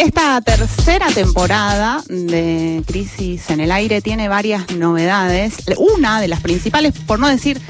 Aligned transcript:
Esta 0.00 0.40
tercera 0.40 1.08
temporada 1.08 2.02
de 2.08 2.82
Crisis 2.86 3.50
en 3.50 3.60
el 3.60 3.70
Aire 3.70 4.00
tiene 4.00 4.28
varias 4.28 4.70
novedades. 4.74 5.56
Una 5.76 6.22
de 6.22 6.28
las 6.28 6.40
principales, 6.40 6.94
por 7.06 7.18
no 7.18 7.28
decir 7.28 7.60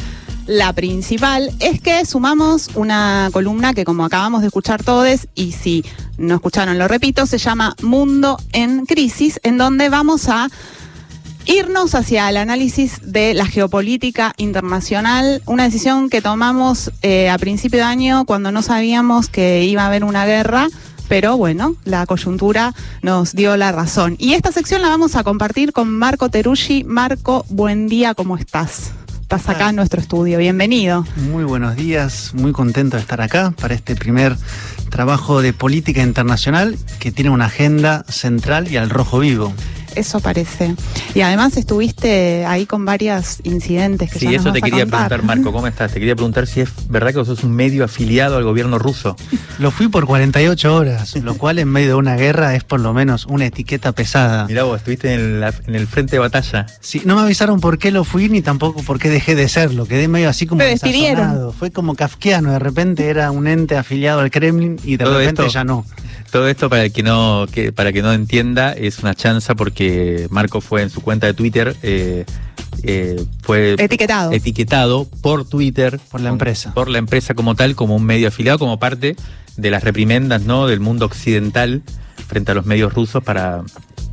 la 0.47 0.73
principal, 0.73 1.51
es 1.59 1.81
que 1.81 2.07
sumamos 2.07 2.71
una 2.77 3.31
columna 3.33 3.75
que 3.75 3.85
como 3.85 4.05
acabamos 4.05 4.43
de 4.43 4.47
escuchar 4.47 4.81
todos, 4.85 5.27
y 5.35 5.51
si 5.51 5.85
no 6.19 6.37
escucharon 6.37 6.79
lo 6.79 6.87
repito, 6.87 7.27
se 7.27 7.39
llama 7.39 7.75
Mundo 7.83 8.39
en 8.53 8.87
Crisis, 8.87 9.41
en 9.43 9.59
donde 9.59 9.89
vamos 9.89 10.29
a 10.29 10.49
irnos 11.47 11.97
hacia 11.97 12.31
el 12.31 12.37
análisis 12.37 13.01
de 13.03 13.35
la 13.35 13.47
geopolítica 13.47 14.35
internacional, 14.37 15.43
una 15.47 15.65
decisión 15.65 16.09
que 16.09 16.23
tomamos 16.23 16.93
eh, 17.03 17.29
a 17.29 17.39
principio 17.39 17.81
de 17.81 17.87
año 17.87 18.25
cuando 18.25 18.53
no 18.53 18.63
sabíamos 18.63 19.29
que 19.29 19.65
iba 19.65 19.83
a 19.83 19.87
haber 19.87 20.05
una 20.05 20.27
guerra 20.27 20.69
pero 21.11 21.37
bueno, 21.37 21.75
la 21.85 22.07
coyuntura 22.07 22.73
nos 23.03 23.35
dio 23.35 23.57
la 23.57 23.73
razón. 23.73 24.15
Y 24.21 24.35
esta 24.35 24.53
sección 24.53 24.81
la 24.81 24.91
vamos 24.91 25.17
a 25.17 25.25
compartir 25.25 25.73
con 25.73 25.91
Marco 25.91 26.29
Teruggi. 26.29 26.85
Marco, 26.85 27.45
buen 27.49 27.89
día, 27.89 28.15
¿cómo 28.15 28.37
estás? 28.37 28.93
Estás 29.21 29.49
acá 29.49 29.71
en 29.71 29.77
nuestro 29.77 30.01
estudio, 30.01 30.39
bienvenido. 30.39 31.05
Muy 31.17 31.43
buenos 31.43 31.75
días, 31.75 32.31
muy 32.35 32.53
contento 32.53 32.97
de 32.97 33.03
estar 33.03 33.21
acá 33.21 33.53
para 33.61 33.75
este 33.75 33.97
primer 33.97 34.37
trabajo 34.89 35.43
de 35.43 35.53
política 35.53 36.01
internacional 36.01 36.79
que 37.01 37.11
tiene 37.11 37.31
una 37.31 37.47
agenda 37.47 38.05
central 38.09 38.69
y 38.71 38.77
al 38.77 38.89
rojo 38.89 39.19
vivo 39.19 39.53
eso 39.97 40.21
parece. 40.21 40.75
Y 41.15 41.21
además 41.21 41.57
estuviste 41.57 42.45
ahí 42.47 42.67
con 42.67 42.85
varios 42.85 43.39
incidentes 43.45 44.11
que 44.11 44.19
Sí, 44.19 44.35
eso 44.35 44.53
te 44.53 44.61
quería 44.61 44.87
preguntar, 44.87 45.23
Marco, 45.23 45.53
¿cómo 45.53 45.67
estás? 45.67 45.93
Te 45.93 45.99
quería 45.99 46.15
preguntar 46.15 46.47
si 46.47 46.61
es 46.61 46.71
verdad 46.89 47.11
que 47.11 47.19
vos 47.19 47.27
sos 47.27 47.45
un 47.45 47.53
medio 47.53 47.85
afiliado 47.85 48.37
al 48.37 48.45
gobierno 48.45 48.79
ruso. 48.79 49.17
Lo 49.59 49.71
fui 49.71 49.89
por 49.89 50.07
48 50.07 50.75
horas, 50.75 51.17
lo 51.17 51.37
cual 51.37 51.59
en 51.59 51.69
medio 51.69 51.89
de 51.89 51.95
una 51.95 52.17
guerra 52.17 52.55
es 52.55 52.65
por 52.65 52.81
lo 52.81 52.93
menos 52.93 53.27
una 53.27 53.47
etiqueta 53.47 53.93
pesada. 53.93 54.47
Mirá 54.47 54.65
vos, 54.65 54.79
estuviste 54.79 55.15
en, 55.15 55.43
el 55.43 55.87
frente 55.87 56.13
de 56.13 56.19
batalla. 56.21 56.67
Sí, 56.81 57.03
no 57.05 57.17
me 57.17 57.23
avisaron 57.23 57.61
por 57.61 57.79
qué 57.79 57.91
lo 57.91 58.05
fui 58.05 58.29
ni 58.29 58.43
tampoco 58.43 58.83
por 58.83 58.99
qué 58.99 59.09
dejé 59.11 59.35
de 59.35 59.49
serlo. 59.49 59.87
Quedé 59.87 60.09
medio 60.09 60.29
así 60.29 60.47
como 60.47 60.63
despidieron. 60.63 61.53
Fue 61.53 61.71
como 61.71 61.95
kafkiano, 61.95 62.53
de 62.53 62.59
repente 62.59 63.09
era 63.09 63.31
un 63.31 63.47
ente 63.47 63.77
afiliado 63.77 64.21
al 64.21 64.31
Kremlin 64.31 64.79
y 64.85 64.97
de 64.97 65.05
repente 65.05 65.49
ya 65.49 65.65
no. 65.65 65.85
Todo 66.31 66.49
esto 66.49 66.71
para 66.71 66.85
el 66.85 66.93
que 66.93 67.03
no, 67.03 67.47
que, 67.51 67.73
para 67.73 67.93
que 67.93 68.03
no 68.03 68.13
entienda, 68.13 68.73
es 68.73 69.01
una 69.01 69.15
chanza 69.15 69.57
porque 69.57 69.80
Marco 70.31 70.61
fue 70.61 70.83
en 70.83 70.91
su 70.91 71.01
cuenta 71.01 71.27
de 71.27 71.35
Twitter, 71.35 71.77
eh, 71.83 72.25
eh, 72.83 73.25
fue 73.43 73.75
etiquetado. 73.79 74.33
etiquetado 74.33 75.05
por 75.23 75.49
Twitter. 75.49 76.01
Por 76.11 76.21
la 76.21 76.31
empresa. 76.31 76.73
Por 76.75 76.89
la 76.89 76.99
empresa 76.99 77.35
como 77.35 77.55
tal, 77.55 77.75
como 77.75 77.97
un 77.97 78.05
medio 78.05 78.29
afiliado, 78.29 78.59
como 78.59 78.79
parte 78.79 79.17
de 79.57 79.71
las 79.71 79.85
reprimendas 79.85 80.43
¿no? 80.43 80.67
del 80.67 80.81
mundo 80.81 81.07
occidental 81.07 81.83
frente 82.27 82.53
a 82.53 82.55
los 82.55 82.65
medios 82.65 82.95
rusos 82.95 83.23
para, 83.25 83.63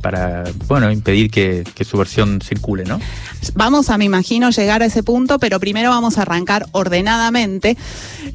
para 0.00 0.44
bueno, 0.66 0.90
impedir 0.90 1.30
que, 1.30 1.64
su 1.88 1.96
versión 1.96 2.40
circule, 2.40 2.84
¿no? 2.84 3.00
Vamos 3.54 3.90
a, 3.90 3.98
me 3.98 4.04
imagino, 4.04 4.50
llegar 4.50 4.82
a 4.82 4.86
ese 4.86 5.02
punto, 5.02 5.38
pero 5.38 5.60
primero 5.60 5.90
vamos 5.90 6.18
a 6.18 6.22
arrancar 6.22 6.66
ordenadamente 6.72 7.76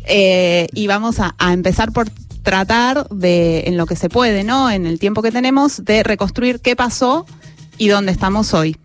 eh, 0.05 0.67
y 0.73 0.87
vamos 0.87 1.19
a, 1.19 1.35
a, 1.37 1.53
empezar 1.53 1.91
por 1.91 2.09
tratar 2.43 3.07
de, 3.09 3.63
en 3.65 3.77
lo 3.77 3.85
que 3.85 3.95
se 3.95 4.09
puede, 4.09 4.43
¿no? 4.43 4.69
En 4.69 4.85
el 4.85 4.99
tiempo 4.99 5.21
que 5.21 5.31
tenemos, 5.31 5.83
de 5.83 6.03
reconstruir 6.03 6.59
qué 6.59 6.75
pasó 6.75 7.25
y 7.77 7.87
dónde 7.87 8.11
estamos 8.11 8.53
hoy. 8.53 8.77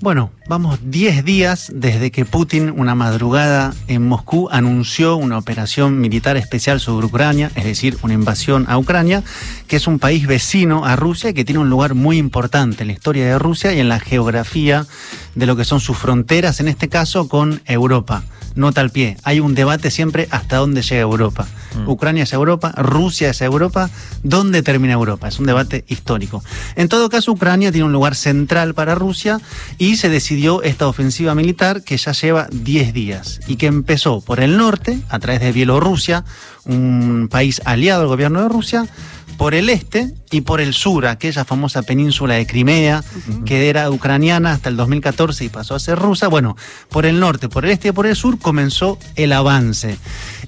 Bueno, 0.00 0.30
vamos 0.48 0.78
10 0.84 1.24
días 1.24 1.72
desde 1.74 2.10
que 2.10 2.24
Putin, 2.24 2.70
una 2.70 2.94
madrugada 2.94 3.74
en 3.88 4.06
Moscú, 4.06 4.48
anunció 4.50 5.16
una 5.16 5.38
operación 5.38 6.00
militar 6.00 6.36
especial 6.36 6.80
sobre 6.80 7.06
Ucrania, 7.06 7.50
es 7.54 7.64
decir, 7.64 7.98
una 8.02 8.14
invasión 8.14 8.66
a 8.68 8.78
Ucrania, 8.78 9.22
que 9.66 9.76
es 9.76 9.86
un 9.86 9.98
país 9.98 10.26
vecino 10.26 10.84
a 10.84 10.96
Rusia 10.96 11.30
y 11.30 11.34
que 11.34 11.44
tiene 11.44 11.60
un 11.60 11.70
lugar 11.70 11.94
muy 11.94 12.18
importante 12.18 12.82
en 12.82 12.88
la 12.88 12.92
historia 12.92 13.24
de 13.26 13.38
Rusia 13.38 13.72
y 13.72 13.80
en 13.80 13.88
la 13.88 14.00
geografía 14.00 14.86
de 15.34 15.46
lo 15.46 15.56
que 15.56 15.64
son 15.64 15.80
sus 15.80 15.96
fronteras, 15.96 16.60
en 16.60 16.68
este 16.68 16.88
caso 16.88 17.28
con 17.28 17.60
Europa 17.66 18.24
nota 18.54 18.80
al 18.80 18.90
pie. 18.90 19.16
Hay 19.24 19.40
un 19.40 19.54
debate 19.54 19.90
siempre 19.90 20.28
hasta 20.30 20.56
dónde 20.56 20.82
llega 20.82 21.00
Europa. 21.00 21.46
Mm. 21.76 21.88
Ucrania 21.88 22.22
es 22.24 22.32
Europa, 22.32 22.72
Rusia 22.76 23.30
es 23.30 23.40
Europa, 23.40 23.90
¿dónde 24.22 24.62
termina 24.62 24.94
Europa? 24.94 25.28
Es 25.28 25.38
un 25.38 25.46
debate 25.46 25.84
histórico. 25.88 26.42
En 26.76 26.88
todo 26.88 27.08
caso, 27.08 27.32
Ucrania 27.32 27.72
tiene 27.72 27.86
un 27.86 27.92
lugar 27.92 28.14
central 28.14 28.74
para 28.74 28.94
Rusia 28.94 29.40
y 29.78 29.96
se 29.96 30.08
decidió 30.08 30.62
esta 30.62 30.86
ofensiva 30.86 31.34
militar 31.34 31.82
que 31.82 31.96
ya 31.96 32.12
lleva 32.12 32.48
10 32.52 32.92
días 32.92 33.40
y 33.46 33.56
que 33.56 33.66
empezó 33.66 34.20
por 34.20 34.40
el 34.40 34.56
norte, 34.56 34.98
a 35.08 35.18
través 35.18 35.40
de 35.40 35.52
Bielorrusia, 35.52 36.24
un 36.64 37.28
país 37.30 37.60
aliado 37.64 38.02
al 38.02 38.08
gobierno 38.08 38.42
de 38.42 38.48
Rusia, 38.48 38.86
por 39.36 39.54
el 39.54 39.68
este 39.68 40.12
y 40.30 40.42
por 40.42 40.60
el 40.60 40.74
sur, 40.74 41.06
aquella 41.06 41.44
famosa 41.44 41.82
península 41.82 42.34
de 42.34 42.46
Crimea, 42.46 43.04
que 43.44 43.68
era 43.68 43.90
ucraniana 43.90 44.52
hasta 44.52 44.68
el 44.68 44.76
2014 44.76 45.44
y 45.44 45.48
pasó 45.48 45.74
a 45.74 45.80
ser 45.80 45.98
rusa. 45.98 46.28
Bueno, 46.28 46.56
por 46.88 47.06
el 47.06 47.20
norte, 47.20 47.48
por 47.48 47.64
el 47.64 47.72
este 47.72 47.88
y 47.88 47.92
por 47.92 48.06
el 48.06 48.16
sur 48.16 48.38
comenzó 48.38 48.98
el 49.16 49.32
avance. 49.32 49.98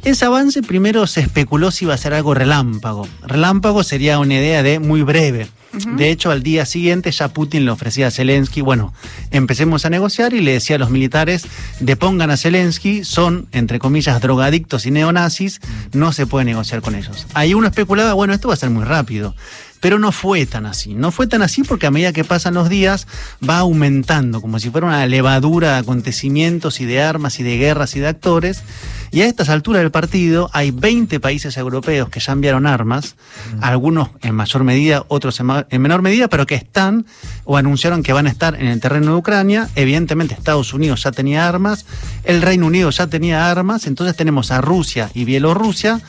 Ese 0.04 0.24
avance 0.24 0.62
primero 0.62 1.06
se 1.06 1.20
especuló 1.20 1.70
si 1.70 1.84
iba 1.84 1.94
a 1.94 1.98
ser 1.98 2.14
algo 2.14 2.34
relámpago. 2.34 3.08
Relámpago 3.22 3.82
sería 3.82 4.19
una 4.19 4.34
idea 4.34 4.62
de 4.62 4.78
muy 4.78 5.03
breve. 5.03 5.48
De 5.97 6.10
hecho, 6.10 6.31
al 6.31 6.42
día 6.42 6.64
siguiente 6.66 7.10
ya 7.10 7.28
Putin 7.28 7.64
le 7.64 7.70
ofrecía 7.70 8.09
a 8.09 8.10
Zelensky, 8.10 8.60
bueno, 8.60 8.94
empecemos 9.31 9.84
a 9.84 9.91
negociar 9.91 10.32
y 10.32 10.41
le 10.41 10.53
decía 10.53 10.76
a 10.76 10.78
los 10.78 10.91
militares, 10.91 11.47
depongan 11.81 12.31
a 12.31 12.37
Zelensky, 12.37 13.04
son, 13.04 13.48
entre 13.53 13.78
comillas, 13.78 14.20
drogadictos 14.20 14.86
y 14.86 14.91
neonazis, 14.91 15.60
no 15.92 16.12
se 16.12 16.26
puede 16.26 16.44
negociar 16.44 16.81
con 16.82 16.94
ellos. 16.94 17.26
Ahí 17.34 17.54
uno 17.54 17.66
especulaba, 17.66 18.15
bueno, 18.15 18.32
esto 18.32 18.48
va 18.48 18.54
a 18.54 18.59
ser 18.59 18.70
muy 18.70 18.84
rápido. 18.84 19.34
Pero 19.81 19.98
no 19.98 20.12
fue 20.12 20.47
tan 20.47 20.66
así. 20.66 20.94
No 20.94 21.10
fue 21.10 21.26
tan 21.26 21.42
así 21.42 21.62
porque 21.62 21.87
a 21.87 21.91
medida 21.91 22.12
que 22.12 22.25
pasan 22.25 22.54
los 22.54 22.69
días 22.69 23.06
va 23.48 23.59
aumentando, 23.59 24.41
como 24.41 24.59
si 24.59 24.70
fuera 24.70 24.87
una 24.87 25.06
levadura 25.06 25.72
de 25.72 25.78
acontecimientos 25.78 26.81
y 26.81 26.84
de 26.84 27.03
armas 27.03 27.38
y 27.41 27.42
de 27.42 27.59
guerras 27.59 27.97
y 27.97 28.00
de 28.00 28.09
actores. 28.09 28.62
Y 29.10 29.22
a 29.22 29.26
estas 29.26 29.48
alturas 29.48 29.82
del 29.82 29.91
partido 29.91 30.50
hay 30.53 30.70
20 30.70 31.20
países 31.20 31.56
europeos 31.56 32.09
que 32.09 32.20
ya 32.20 32.32
enviaron 32.32 32.66
armas, 32.66 33.16
algunos 33.60 34.10
en 34.22 34.34
mayor 34.34 34.65
medida, 34.65 35.04
otros 35.09 35.41
en, 35.41 35.81
menor 35.81 36.03
medida, 36.03 36.28
pero 36.28 36.47
que 36.47 36.54
están 36.54 37.06
o 37.44 37.56
anunciaron 37.56 38.03
que 38.03 38.12
van 38.12 38.26
a 38.26 38.31
estar 38.31 38.60
en 38.60 38.66
el 38.66 38.81
terreno 38.81 39.12
de 39.12 39.19
Ucrania. 39.19 39.69
Evidentemente 39.75 40.34
Estados 40.34 40.75
Unidos 40.75 41.03
ya 41.04 41.12
tenía 41.12 41.48
armas, 41.48 41.86
el 42.25 42.42
Reino 42.42 42.66
Unido 42.66 42.91
ya 42.91 43.06
tenía 43.06 43.50
armas, 43.50 43.86
entonces 43.86 44.16
tenemos 44.16 44.50
a 44.50 44.60
Rusia 44.60 45.10
y 45.15 45.25
Bielorrusia 45.25 46.00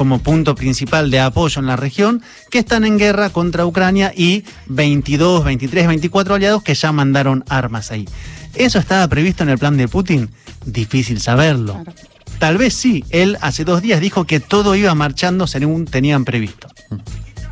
como 0.00 0.18
punto 0.18 0.54
principal 0.54 1.10
de 1.10 1.20
apoyo 1.20 1.60
en 1.60 1.66
la 1.66 1.76
región, 1.76 2.22
que 2.50 2.60
están 2.60 2.86
en 2.86 2.96
guerra 2.96 3.28
contra 3.28 3.66
Ucrania 3.66 4.14
y 4.16 4.44
22, 4.68 5.44
23, 5.44 5.88
24 5.88 6.36
aliados 6.36 6.62
que 6.62 6.74
ya 6.74 6.90
mandaron 6.90 7.44
armas 7.50 7.90
ahí. 7.90 8.08
¿Eso 8.54 8.78
estaba 8.78 9.06
previsto 9.08 9.42
en 9.42 9.50
el 9.50 9.58
plan 9.58 9.76
de 9.76 9.88
Putin? 9.88 10.30
Difícil 10.64 11.20
saberlo. 11.20 11.84
Tal 12.38 12.56
vez 12.56 12.72
sí, 12.72 13.04
él 13.10 13.36
hace 13.42 13.64
dos 13.64 13.82
días 13.82 14.00
dijo 14.00 14.24
que 14.24 14.40
todo 14.40 14.74
iba 14.74 14.94
marchando 14.94 15.46
según 15.46 15.84
tenían 15.84 16.24
previsto. 16.24 16.68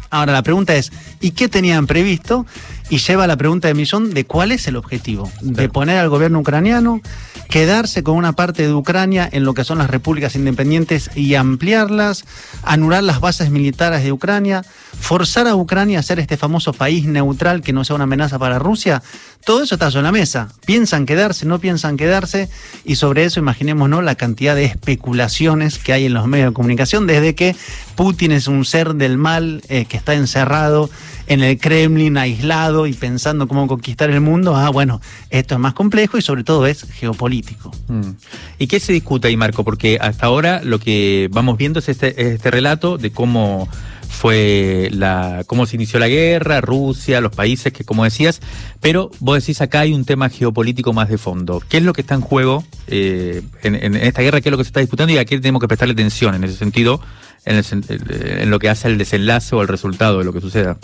Ahora 0.08 0.32
la 0.32 0.42
pregunta 0.42 0.74
es, 0.74 0.90
¿y 1.20 1.32
qué 1.32 1.50
tenían 1.50 1.86
previsto? 1.86 2.46
Y 2.90 2.98
lleva 2.98 3.24
a 3.24 3.26
la 3.26 3.36
pregunta 3.36 3.68
de 3.68 3.74
millón 3.74 4.14
de 4.14 4.24
cuál 4.24 4.50
es 4.50 4.66
el 4.66 4.76
objetivo. 4.76 5.30
De 5.42 5.68
poner 5.68 5.98
al 5.98 6.08
gobierno 6.08 6.38
ucraniano, 6.40 7.00
quedarse 7.48 8.02
con 8.02 8.16
una 8.16 8.32
parte 8.32 8.66
de 8.66 8.72
Ucrania 8.72 9.28
en 9.30 9.44
lo 9.44 9.54
que 9.54 9.64
son 9.64 9.78
las 9.78 9.90
repúblicas 9.90 10.34
independientes 10.36 11.10
y 11.14 11.34
ampliarlas, 11.34 12.24
anular 12.62 13.02
las 13.02 13.20
bases 13.20 13.50
militares 13.50 14.02
de 14.02 14.12
Ucrania, 14.12 14.64
forzar 15.00 15.46
a 15.48 15.56
Ucrania 15.56 15.98
a 15.98 16.02
ser 16.02 16.18
este 16.18 16.36
famoso 16.36 16.72
país 16.72 17.06
neutral 17.06 17.60
que 17.62 17.72
no 17.72 17.84
sea 17.84 17.96
una 17.96 18.04
amenaza 18.04 18.38
para 18.38 18.58
Rusia. 18.58 19.02
Todo 19.44 19.62
eso 19.62 19.76
está 19.76 19.90
sobre 19.90 20.04
la 20.04 20.12
mesa. 20.12 20.48
Piensan 20.66 21.06
quedarse, 21.06 21.46
no 21.46 21.58
piensan 21.58 21.96
quedarse, 21.96 22.48
y 22.84 22.96
sobre 22.96 23.24
eso 23.24 23.40
imaginémonos 23.40 24.04
la 24.04 24.14
cantidad 24.14 24.54
de 24.54 24.64
especulaciones 24.64 25.78
que 25.78 25.92
hay 25.92 26.06
en 26.06 26.14
los 26.14 26.26
medios 26.26 26.50
de 26.50 26.54
comunicación, 26.54 27.06
desde 27.06 27.34
que 27.34 27.56
Putin 27.96 28.32
es 28.32 28.46
un 28.46 28.64
ser 28.64 28.94
del 28.94 29.16
mal 29.16 29.62
eh, 29.68 29.86
que 29.86 29.96
está 29.96 30.14
encerrado 30.14 30.90
en 31.28 31.42
el 31.42 31.58
Kremlin, 31.58 32.16
aislado 32.16 32.86
y 32.86 32.94
pensando 32.94 33.48
cómo 33.48 33.66
conquistar 33.66 34.10
el 34.10 34.20
mundo, 34.20 34.56
ah, 34.56 34.70
bueno, 34.70 35.00
esto 35.30 35.54
es 35.54 35.60
más 35.60 35.74
complejo 35.74 36.18
y 36.18 36.22
sobre 36.22 36.42
todo 36.42 36.66
es 36.66 36.86
geopolítico. 36.90 37.70
Mm. 37.88 38.10
¿Y 38.58 38.66
qué 38.66 38.80
se 38.80 38.92
discute 38.92 39.28
ahí, 39.28 39.36
Marco? 39.36 39.62
Porque 39.62 39.98
hasta 40.00 40.26
ahora 40.26 40.62
lo 40.64 40.78
que 40.78 41.28
vamos 41.30 41.58
viendo 41.58 41.78
es 41.78 41.88
este, 41.88 42.32
este 42.32 42.50
relato 42.50 42.98
de 42.98 43.12
cómo 43.12 43.68
fue 44.08 44.88
la 44.92 45.44
cómo 45.46 45.66
se 45.66 45.76
inició 45.76 46.00
la 46.00 46.08
guerra, 46.08 46.60
Rusia, 46.60 47.20
los 47.20 47.32
países 47.32 47.72
que 47.72 47.84
como 47.84 48.04
decías, 48.04 48.40
pero 48.80 49.10
vos 49.20 49.38
decís 49.38 49.60
acá 49.60 49.80
hay 49.80 49.92
un 49.92 50.04
tema 50.04 50.28
geopolítico 50.28 50.92
más 50.92 51.08
de 51.08 51.18
fondo. 51.18 51.62
¿Qué 51.68 51.76
es 51.76 51.82
lo 51.82 51.92
que 51.92 52.00
está 52.00 52.14
en 52.14 52.20
juego 52.20 52.64
eh, 52.86 53.42
en, 53.62 53.94
esta 53.96 54.22
guerra? 54.22 54.40
¿Qué 54.40 54.48
es 54.48 54.50
lo 54.50 54.58
que 54.58 54.64
se 54.64 54.68
está 54.68 54.80
disputando 54.80 55.12
y 55.12 55.18
a 55.18 55.24
qué 55.24 55.38
tenemos 55.38 55.60
que 55.60 55.68
prestarle 55.68 55.92
atención 55.92 56.34
en 56.34 56.44
ese 56.44 56.56
sentido, 56.56 57.00
en, 57.44 57.62
en 57.88 58.50
lo 58.50 58.58
que 58.58 58.68
hace 58.68 58.88
el 58.88 58.98
desenlace 58.98 59.54
o 59.54 59.62
el 59.62 59.68
resultado 59.68 60.18
de 60.18 60.24
lo 60.24 60.32
que 60.32 60.40
suceda? 60.40 60.78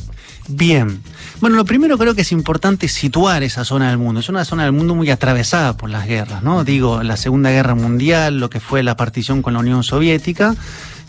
Bien. 0.47 1.03
Bueno, 1.41 1.57
lo 1.57 1.65
primero 1.65 1.97
creo 1.97 2.15
que 2.15 2.21
es 2.21 2.33
importante 2.33 2.89
situar 2.89 3.43
esa 3.43 3.65
zona 3.65 3.89
del 3.89 3.99
mundo. 3.99 4.21
Es 4.21 4.29
una 4.29 4.45
zona 4.45 4.65
del 4.65 4.73
mundo 4.73 4.95
muy 4.95 5.11
atravesada 5.11 5.77
por 5.77 5.89
las 5.89 6.07
guerras, 6.07 6.43
¿no? 6.43 6.65
Digo, 6.65 7.03
la 7.03 7.17
Segunda 7.17 7.51
Guerra 7.51 7.75
Mundial, 7.75 8.39
lo 8.39 8.51
que 8.51 8.61
fue 8.61 8.83
la 8.83 8.97
partición 8.97 9.41
con 9.41 9.55
la 9.55 9.61
Unión 9.61 9.83
Soviética 9.83 10.55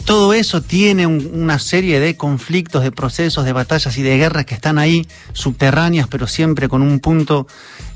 todo 0.05 0.35
eso 0.35 0.61
tiene 0.61 1.07
una 1.07 1.57
serie 1.57 1.99
de 1.99 2.15
conflictos, 2.15 2.83
de 2.83 2.91
procesos, 2.91 3.43
de 3.43 3.53
batallas 3.53 3.97
y 3.97 4.03
de 4.03 4.17
guerras 4.17 4.45
que 4.45 4.53
están 4.53 4.77
ahí 4.77 5.07
subterráneas, 5.33 6.07
pero 6.07 6.27
siempre 6.27 6.69
con 6.69 6.83
un 6.83 6.99
punto 6.99 7.47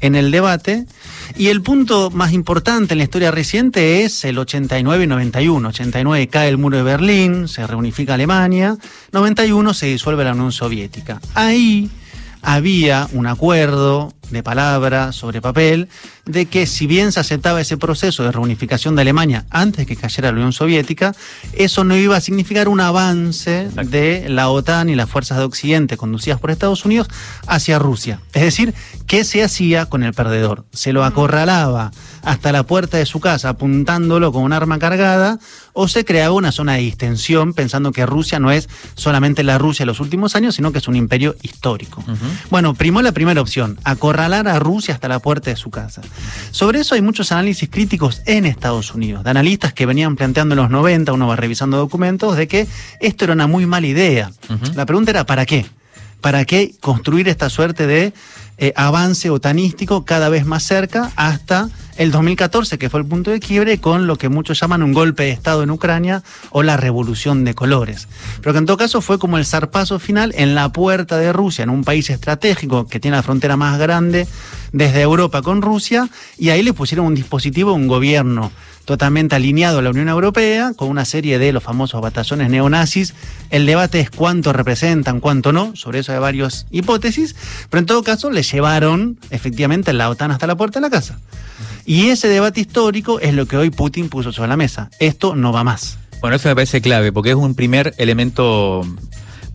en 0.01 0.15
el 0.15 0.31
debate. 0.31 0.85
Y 1.37 1.47
el 1.47 1.61
punto 1.61 2.09
más 2.09 2.33
importante 2.33 2.95
en 2.95 2.97
la 2.97 3.03
historia 3.03 3.29
reciente 3.29 4.03
es 4.03 4.25
el 4.25 4.39
89 4.39 5.03
y 5.03 5.07
91. 5.07 5.69
89 5.69 6.27
cae 6.29 6.49
el 6.49 6.57
muro 6.57 6.77
de 6.77 6.83
Berlín, 6.83 7.47
se 7.47 7.67
reunifica 7.67 8.15
Alemania, 8.15 8.75
91 9.11 9.73
se 9.75 9.85
disuelve 9.85 10.23
la 10.23 10.33
Unión 10.33 10.51
Soviética. 10.51 11.21
Ahí 11.35 11.91
había 12.41 13.07
un 13.13 13.27
acuerdo 13.27 14.13
de 14.31 14.43
palabra 14.43 15.11
sobre 15.11 15.41
papel 15.41 15.89
de 16.29 16.45
que 16.45 16.67
si 16.67 16.85
bien 16.85 17.11
se 17.11 17.19
aceptaba 17.19 17.59
ese 17.59 17.75
proceso 17.75 18.23
de 18.23 18.31
reunificación 18.31 18.95
de 18.95 19.01
Alemania 19.01 19.45
antes 19.49 19.87
que 19.87 19.95
cayera 19.95 20.29
la 20.29 20.37
Unión 20.37 20.53
Soviética, 20.53 21.15
eso 21.53 21.83
no 21.83 21.97
iba 21.97 22.15
a 22.15 22.21
significar 22.21 22.69
un 22.69 22.79
avance 22.79 23.67
de 23.85 24.29
la 24.29 24.49
OTAN 24.49 24.89
y 24.89 24.95
las 24.95 25.09
fuerzas 25.09 25.39
de 25.39 25.43
Occidente 25.43 25.97
conducidas 25.97 26.39
por 26.39 26.51
Estados 26.51 26.85
Unidos 26.85 27.07
hacia 27.47 27.79
Rusia. 27.79 28.21
Es 28.33 28.43
decir, 28.43 28.75
¿qué 29.07 29.23
se 29.23 29.43
hacía 29.43 29.87
con 29.87 30.03
el 30.03 30.13
perdedor? 30.13 30.65
Se 30.71 30.93
lo 30.93 31.03
acorralaba 31.03 31.91
hasta 32.21 32.51
la 32.51 32.63
puerta 32.63 32.97
de 32.97 33.07
su 33.07 33.19
casa 33.19 33.49
apuntándolo 33.49 34.31
con 34.31 34.43
un 34.43 34.53
arma 34.53 34.77
cargada 34.77 35.39
o 35.73 35.87
se 35.87 36.05
creaba 36.05 36.35
una 36.35 36.51
zona 36.51 36.73
de 36.73 36.81
distensión 36.81 37.53
pensando 37.53 37.91
que 37.91 38.05
Rusia 38.05 38.39
no 38.39 38.51
es 38.51 38.69
solamente 38.95 39.43
la 39.43 39.57
Rusia 39.57 39.83
de 39.83 39.87
los 39.87 39.99
últimos 39.99 40.35
años, 40.35 40.55
sino 40.55 40.71
que 40.71 40.77
es 40.77 40.87
un 40.87 40.95
imperio 40.95 41.35
histórico. 41.41 42.03
Bueno, 42.51 42.75
primó 42.75 43.01
la 43.01 43.13
primera 43.13 43.41
opción, 43.41 43.79
acorralar 43.83 44.47
a 44.47 44.59
Rusia 44.59 44.93
hasta 44.93 45.07
la 45.07 45.19
puerta 45.19 45.49
de 45.49 45.55
su 45.55 45.71
casa. 45.71 46.01
Sobre 46.51 46.81
eso 46.81 46.95
hay 46.95 47.01
muchos 47.01 47.31
análisis 47.31 47.69
críticos 47.69 48.21
en 48.25 48.45
Estados 48.45 48.93
Unidos, 48.93 49.23
de 49.23 49.29
analistas 49.29 49.73
que 49.73 49.85
venían 49.85 50.15
planteando 50.15 50.53
en 50.53 50.61
los 50.61 50.69
90, 50.69 51.13
uno 51.13 51.27
va 51.27 51.35
revisando 51.35 51.77
documentos, 51.77 52.35
de 52.35 52.47
que 52.47 52.67
esto 52.99 53.25
era 53.25 53.33
una 53.33 53.47
muy 53.47 53.65
mala 53.65 53.87
idea. 53.87 54.31
La 54.75 54.85
pregunta 54.85 55.11
era, 55.11 55.25
¿para 55.25 55.45
qué? 55.45 55.65
¿Para 56.21 56.45
qué 56.45 56.73
construir 56.81 57.29
esta 57.29 57.49
suerte 57.49 57.87
de 57.87 58.13
eh, 58.57 58.73
avance 58.75 59.29
otanístico 59.29 60.03
cada 60.03 60.27
vez 60.27 60.45
más 60.45 60.63
cerca 60.63 61.11
hasta 61.15 61.69
el 61.99 62.11
2014, 62.11 62.77
que 62.77 62.89
fue 62.89 63.01
el 63.01 63.05
punto 63.05 63.29
de 63.29 63.41
quiebre, 63.41 63.79
con 63.79 64.07
lo 64.07 64.15
que 64.15 64.29
muchos 64.29 64.57
llaman 64.57 64.83
un 64.83 64.93
golpe 64.93 65.23
de 65.23 65.31
Estado 65.31 65.63
en 65.63 65.69
Ucrania 65.69 66.23
o 66.49 66.63
la 66.63 66.77
revolución 66.77 67.43
de 67.43 67.53
colores. 67.53 68.07
Pero 68.41 68.53
que 68.53 68.59
en 68.59 68.65
todo 68.65 68.77
caso 68.77 69.01
fue 69.01 69.19
como 69.19 69.37
el 69.37 69.45
zarpazo 69.45 69.99
final 69.99 70.33
en 70.37 70.55
la 70.55 70.69
puerta 70.69 71.17
de 71.17 71.33
Rusia, 71.33 71.63
en 71.63 71.69
un 71.69 71.83
país 71.83 72.09
estratégico 72.09 72.87
que 72.87 73.01
tiene 73.01 73.17
la 73.17 73.23
frontera 73.23 73.57
más 73.57 73.77
grande 73.77 74.29
desde 74.71 75.01
Europa 75.01 75.41
con 75.41 75.61
Rusia, 75.61 76.07
y 76.37 76.51
ahí 76.51 76.63
le 76.63 76.71
pusieron 76.71 77.05
un 77.05 77.15
dispositivo, 77.15 77.73
un 77.73 77.89
gobierno 77.89 78.49
totalmente 78.85 79.35
alineado 79.35 79.79
a 79.79 79.81
la 79.81 79.89
Unión 79.89 80.07
Europea, 80.07 80.71
con 80.77 80.87
una 80.87 81.03
serie 81.03 81.37
de 81.37 81.51
los 81.51 81.61
famosos 81.61 82.01
batallones 82.01 82.49
neonazis. 82.49 83.13
El 83.49 83.65
debate 83.65 83.99
es 83.99 84.09
cuánto 84.09 84.53
representan, 84.53 85.19
cuánto 85.19 85.51
no, 85.51 85.75
sobre 85.75 85.99
eso 85.99 86.13
hay 86.13 86.19
varias 86.19 86.65
hipótesis, 86.71 87.35
pero 87.69 87.79
en 87.79 87.85
todo 87.85 88.03
caso 88.03 88.31
le 88.31 88.41
llevaron 88.41 89.19
efectivamente 89.31 89.91
la 89.91 90.09
OTAN 90.09 90.31
hasta 90.31 90.47
la 90.47 90.55
puerta 90.55 90.79
de 90.79 90.83
la 90.83 90.89
casa. 90.89 91.19
Y 91.89 92.09
ese 92.09 92.27
debate 92.27 92.61
histórico 92.61 93.19
es 93.19 93.33
lo 93.33 93.47
que 93.47 93.57
hoy 93.57 93.71
Putin 93.71 94.09
puso 94.09 94.31
sobre 94.31 94.49
la 94.49 94.57
mesa. 94.57 94.91
Esto 94.99 95.35
no 95.35 95.51
va 95.51 95.63
más. 95.63 95.97
Bueno, 96.21 96.35
eso 96.35 96.47
me 96.47 96.53
parece 96.53 96.81
clave, 96.81 97.11
porque 97.11 97.31
es 97.31 97.35
un 97.35 97.55
primer 97.55 97.95
elemento 97.97 98.85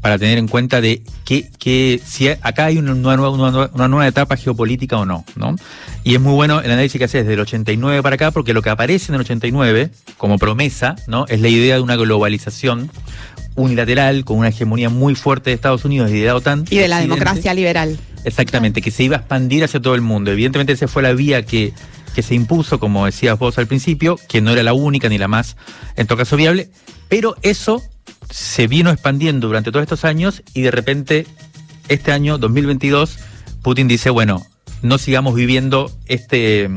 para 0.01 0.19
tener 0.19 0.39
en 0.39 0.49
cuenta 0.49 0.81
de 0.81 1.05
que, 1.25 2.01
si 2.05 2.27
acá 2.27 2.65
hay 2.65 2.79
una 2.79 2.93
nueva, 2.95 3.31
una, 3.31 3.87
nueva 3.87 4.09
etapa 4.09 4.37
geopolítica 4.37 4.99
o 4.99 5.05
no, 5.07 5.25
¿no? 5.37 5.55
Y 6.03 6.17
es 6.17 6.21
muy 6.21 6.33
bueno 6.33 6.61
el 6.61 6.73
análisis 6.73 6.99
que 6.99 7.05
hace 7.05 7.19
desde 7.19 7.35
el 7.35 7.39
89 7.39 8.03
para 8.03 8.17
acá, 8.17 8.33
porque 8.33 8.53
lo 8.53 8.63
que 8.63 8.71
aparece 8.71 9.13
en 9.13 9.15
el 9.15 9.21
89 9.21 9.93
como 10.17 10.37
promesa, 10.37 10.97
¿no? 11.07 11.27
Es 11.29 11.41
la 11.41 11.47
idea 11.47 11.77
de 11.77 11.83
una 11.83 11.95
globalización 11.95 12.91
unilateral 13.55 14.25
con 14.25 14.39
una 14.39 14.49
hegemonía 14.49 14.89
muy 14.89 15.15
fuerte 15.15 15.51
de 15.51 15.55
Estados 15.55 15.85
Unidos 15.85 16.11
y 16.11 16.19
de 16.19 16.27
la 16.27 16.35
OTAN. 16.35 16.65
Y 16.69 16.79
de 16.79 16.89
la 16.89 16.99
democracia 16.99 17.55
liberal. 17.55 17.97
Exactamente, 18.25 18.83
que 18.83 18.91
se 18.91 19.05
iba 19.05 19.19
a 19.19 19.21
expandir 19.21 19.63
hacia 19.63 19.81
todo 19.81 19.95
el 19.95 20.01
mundo. 20.01 20.33
Evidentemente 20.33 20.73
esa 20.73 20.89
fue 20.89 21.05
la 21.05 21.13
vía 21.13 21.47
que, 21.47 21.73
que 22.15 22.23
se 22.23 22.35
impuso, 22.35 22.79
como 22.79 23.07
decías 23.07 23.39
vos 23.39 23.59
al 23.59 23.67
principio, 23.67 24.19
que 24.29 24.41
no 24.41 24.51
era 24.53 24.63
la 24.63 24.73
única 24.73 25.09
ni 25.09 25.19
la 25.19 25.29
más, 25.29 25.57
en 25.97 26.07
todo 26.07 26.19
caso, 26.19 26.37
viable, 26.37 26.71
pero 27.09 27.37
eso 27.43 27.83
se 28.31 28.67
vino 28.67 28.91
expandiendo 28.91 29.47
durante 29.49 29.71
todos 29.71 29.83
estos 29.83 30.05
años 30.05 30.43
y 30.55 30.63
de 30.63 30.71
repente, 30.71 31.27
este 31.89 32.13
año 32.13 32.39
2022, 32.39 33.19
Putin 33.63 33.89
dice, 33.89 34.11
bueno, 34.11 34.45
no 34.83 34.99
sigamos 34.99 35.35
viviendo 35.35 35.91
este 36.07 36.71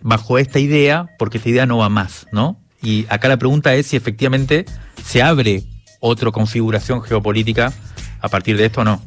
bajo 0.00 0.38
esta 0.38 0.58
idea, 0.58 1.10
porque 1.18 1.38
esta 1.38 1.48
idea 1.48 1.66
no 1.66 1.78
va 1.78 1.88
más, 1.88 2.26
¿no? 2.30 2.60
Y 2.82 3.06
acá 3.08 3.28
la 3.28 3.38
pregunta 3.38 3.74
es 3.74 3.86
si 3.86 3.96
efectivamente 3.96 4.66
se 5.02 5.22
abre 5.22 5.64
otra 6.00 6.30
configuración 6.30 7.00
geopolítica 7.02 7.72
a 8.20 8.28
partir 8.28 8.58
de 8.58 8.66
esto 8.66 8.82
o 8.82 8.84
no. 8.84 9.02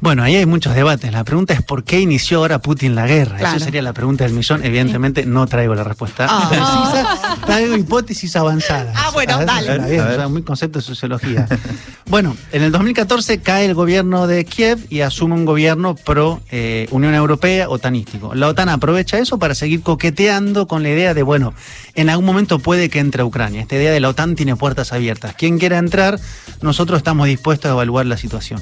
Bueno, 0.00 0.22
ahí 0.22 0.36
hay 0.36 0.46
muchos 0.46 0.74
debates. 0.74 1.12
La 1.12 1.24
pregunta 1.24 1.54
es 1.54 1.62
por 1.62 1.84
qué 1.84 2.00
inició 2.00 2.38
ahora 2.38 2.60
Putin 2.60 2.94
la 2.94 3.06
guerra. 3.06 3.38
Esa 3.38 3.58
sería 3.58 3.82
la 3.82 3.92
pregunta 3.92 4.24
del 4.24 4.32
millón. 4.32 4.64
Evidentemente 4.64 5.26
no 5.26 5.46
traigo 5.46 5.74
la 5.74 5.84
respuesta 5.84 6.26
ah. 6.28 7.40
traigo 7.46 7.76
hipótesis 7.76 8.36
avanzadas. 8.36 8.94
Ah, 8.96 9.10
bueno, 9.12 9.44
dale. 9.44 10.28
muy 10.28 10.42
concepto 10.42 10.78
de 10.78 10.84
sociología. 10.84 11.46
bueno, 12.06 12.36
en 12.52 12.62
el 12.62 12.72
2014 12.72 13.40
cae 13.40 13.66
el 13.66 13.74
gobierno 13.74 14.26
de 14.26 14.44
Kiev 14.44 14.86
y 14.90 15.00
asume 15.00 15.34
un 15.34 15.44
gobierno 15.44 15.94
pro 15.94 16.40
eh, 16.50 16.88
Unión 16.90 17.14
Europea 17.14 17.68
otanístico. 17.68 18.34
La 18.34 18.48
OTAN 18.48 18.68
aprovecha 18.68 19.18
eso 19.18 19.38
para 19.38 19.54
seguir 19.54 19.82
coqueteando 19.82 20.66
con 20.66 20.82
la 20.82 20.90
idea 20.90 21.14
de, 21.14 21.22
bueno, 21.22 21.54
en 21.94 22.10
algún 22.10 22.26
momento 22.26 22.58
puede 22.58 22.88
que 22.88 22.98
entre 22.98 23.22
Ucrania. 23.22 23.60
Esta 23.60 23.76
idea 23.76 23.92
de 23.92 24.00
la 24.00 24.08
OTAN 24.08 24.34
tiene 24.34 24.56
puertas 24.56 24.92
abiertas. 24.92 25.34
Quien 25.34 25.58
quiera 25.58 25.78
entrar, 25.78 26.18
nosotros 26.60 26.98
estamos 26.98 27.26
dispuestos 27.26 27.70
a 27.70 27.74
evaluar 27.74 28.06
la 28.06 28.16
situación. 28.16 28.60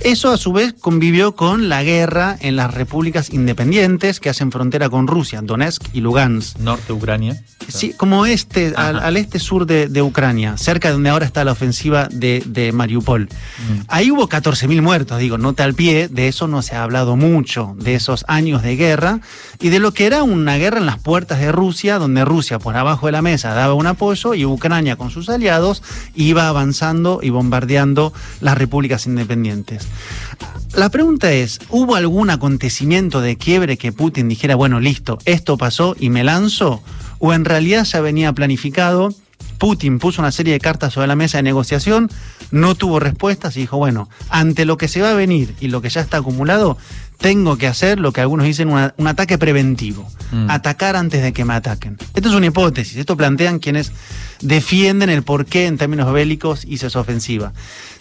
Eso 0.00 0.30
a 0.30 0.36
su 0.36 0.47
vez 0.52 0.74
convivió 0.78 1.34
con 1.34 1.68
la 1.68 1.82
guerra 1.82 2.36
en 2.40 2.56
las 2.56 2.74
repúblicas 2.74 3.30
independientes 3.32 4.20
que 4.20 4.28
hacen 4.28 4.52
frontera 4.52 4.88
con 4.88 5.06
Rusia, 5.06 5.40
Donetsk 5.42 5.82
y 5.92 6.00
Lugansk. 6.00 6.58
Norte 6.58 6.84
de 6.88 6.92
Ucrania. 6.92 7.42
Sí, 7.68 7.92
como 7.92 8.24
este, 8.24 8.72
al, 8.76 9.16
este 9.16 9.38
sur 9.38 9.66
de, 9.66 10.02
Ucrania, 10.02 10.56
cerca 10.56 10.88
de 10.88 10.94
donde 10.94 11.10
ahora 11.10 11.26
está 11.26 11.44
la 11.44 11.52
ofensiva 11.52 12.08
de, 12.10 12.70
Mariupol. 12.72 13.24
Mm. 13.24 13.80
Ahí 13.88 14.10
hubo 14.10 14.28
14.000 14.28 14.80
muertos, 14.80 15.18
digo, 15.18 15.38
nota 15.38 15.64
al 15.64 15.74
pie, 15.74 16.08
de 16.08 16.28
eso 16.28 16.48
no 16.48 16.62
se 16.62 16.76
ha 16.76 16.82
hablado 16.82 17.16
mucho, 17.16 17.74
de 17.78 17.94
esos 17.94 18.24
años 18.28 18.62
de 18.62 18.76
guerra 18.76 19.20
y 19.60 19.68
de 19.68 19.80
lo 19.80 19.92
que 19.92 20.06
era 20.06 20.22
una 20.22 20.56
guerra 20.56 20.78
en 20.78 20.86
las 20.86 20.98
puertas 20.98 21.40
de 21.40 21.52
Rusia, 21.52 21.98
donde 21.98 22.24
Rusia 22.24 22.58
por 22.58 22.76
abajo 22.76 23.06
de 23.06 23.12
la 23.12 23.22
mesa 23.22 23.54
daba 23.54 23.74
un 23.74 23.86
apoyo 23.86 24.34
y 24.34 24.44
Ucrania 24.44 24.96
con 24.96 25.10
sus 25.10 25.28
aliados 25.28 25.82
iba 26.14 26.48
avanzando 26.48 27.20
y 27.22 27.30
bombardeando 27.30 28.12
las 28.40 28.56
repúblicas 28.56 29.06
independientes. 29.06 29.86
La 30.78 30.90
pregunta 30.90 31.32
es, 31.32 31.58
¿hubo 31.70 31.96
algún 31.96 32.30
acontecimiento 32.30 33.20
de 33.20 33.36
quiebre 33.36 33.76
que 33.76 33.90
Putin 33.90 34.28
dijera, 34.28 34.54
bueno, 34.54 34.78
listo, 34.78 35.18
esto 35.24 35.58
pasó 35.58 35.96
y 35.98 36.08
me 36.08 36.22
lanzo? 36.22 36.84
¿O 37.18 37.34
en 37.34 37.44
realidad 37.44 37.82
ya 37.82 38.00
venía 38.00 38.32
planificado? 38.32 39.12
Putin 39.58 39.98
puso 39.98 40.22
una 40.22 40.30
serie 40.30 40.52
de 40.52 40.60
cartas 40.60 40.92
sobre 40.92 41.08
la 41.08 41.16
mesa 41.16 41.38
de 41.38 41.42
negociación, 41.42 42.08
no 42.52 42.76
tuvo 42.76 43.00
respuestas 43.00 43.56
y 43.56 43.62
dijo, 43.62 43.76
bueno, 43.76 44.08
ante 44.28 44.64
lo 44.64 44.76
que 44.76 44.86
se 44.86 45.02
va 45.02 45.10
a 45.10 45.14
venir 45.14 45.52
y 45.58 45.66
lo 45.66 45.82
que 45.82 45.88
ya 45.88 46.00
está 46.00 46.18
acumulado, 46.18 46.78
tengo 47.18 47.58
que 47.58 47.66
hacer 47.66 47.98
lo 47.98 48.12
que 48.12 48.20
algunos 48.20 48.46
dicen 48.46 48.68
una- 48.68 48.94
un 48.96 49.06
ataque 49.08 49.38
preventivo, 49.38 50.08
Mm. 50.30 50.50
atacar 50.50 50.94
antes 50.96 51.20
de 51.22 51.32
que 51.32 51.44
me 51.44 51.54
ataquen. 51.54 51.98
Esto 52.14 52.28
es 52.28 52.34
una 52.34 52.46
hipótesis, 52.46 52.96
esto 52.96 53.16
plantean 53.16 53.58
quienes 53.58 53.90
defienden 54.40 55.10
el 55.10 55.24
porqué 55.24 55.66
en 55.66 55.78
términos 55.78 56.12
bélicos 56.12 56.64
hizo 56.64 56.86
esa 56.86 57.00
ofensiva. 57.00 57.52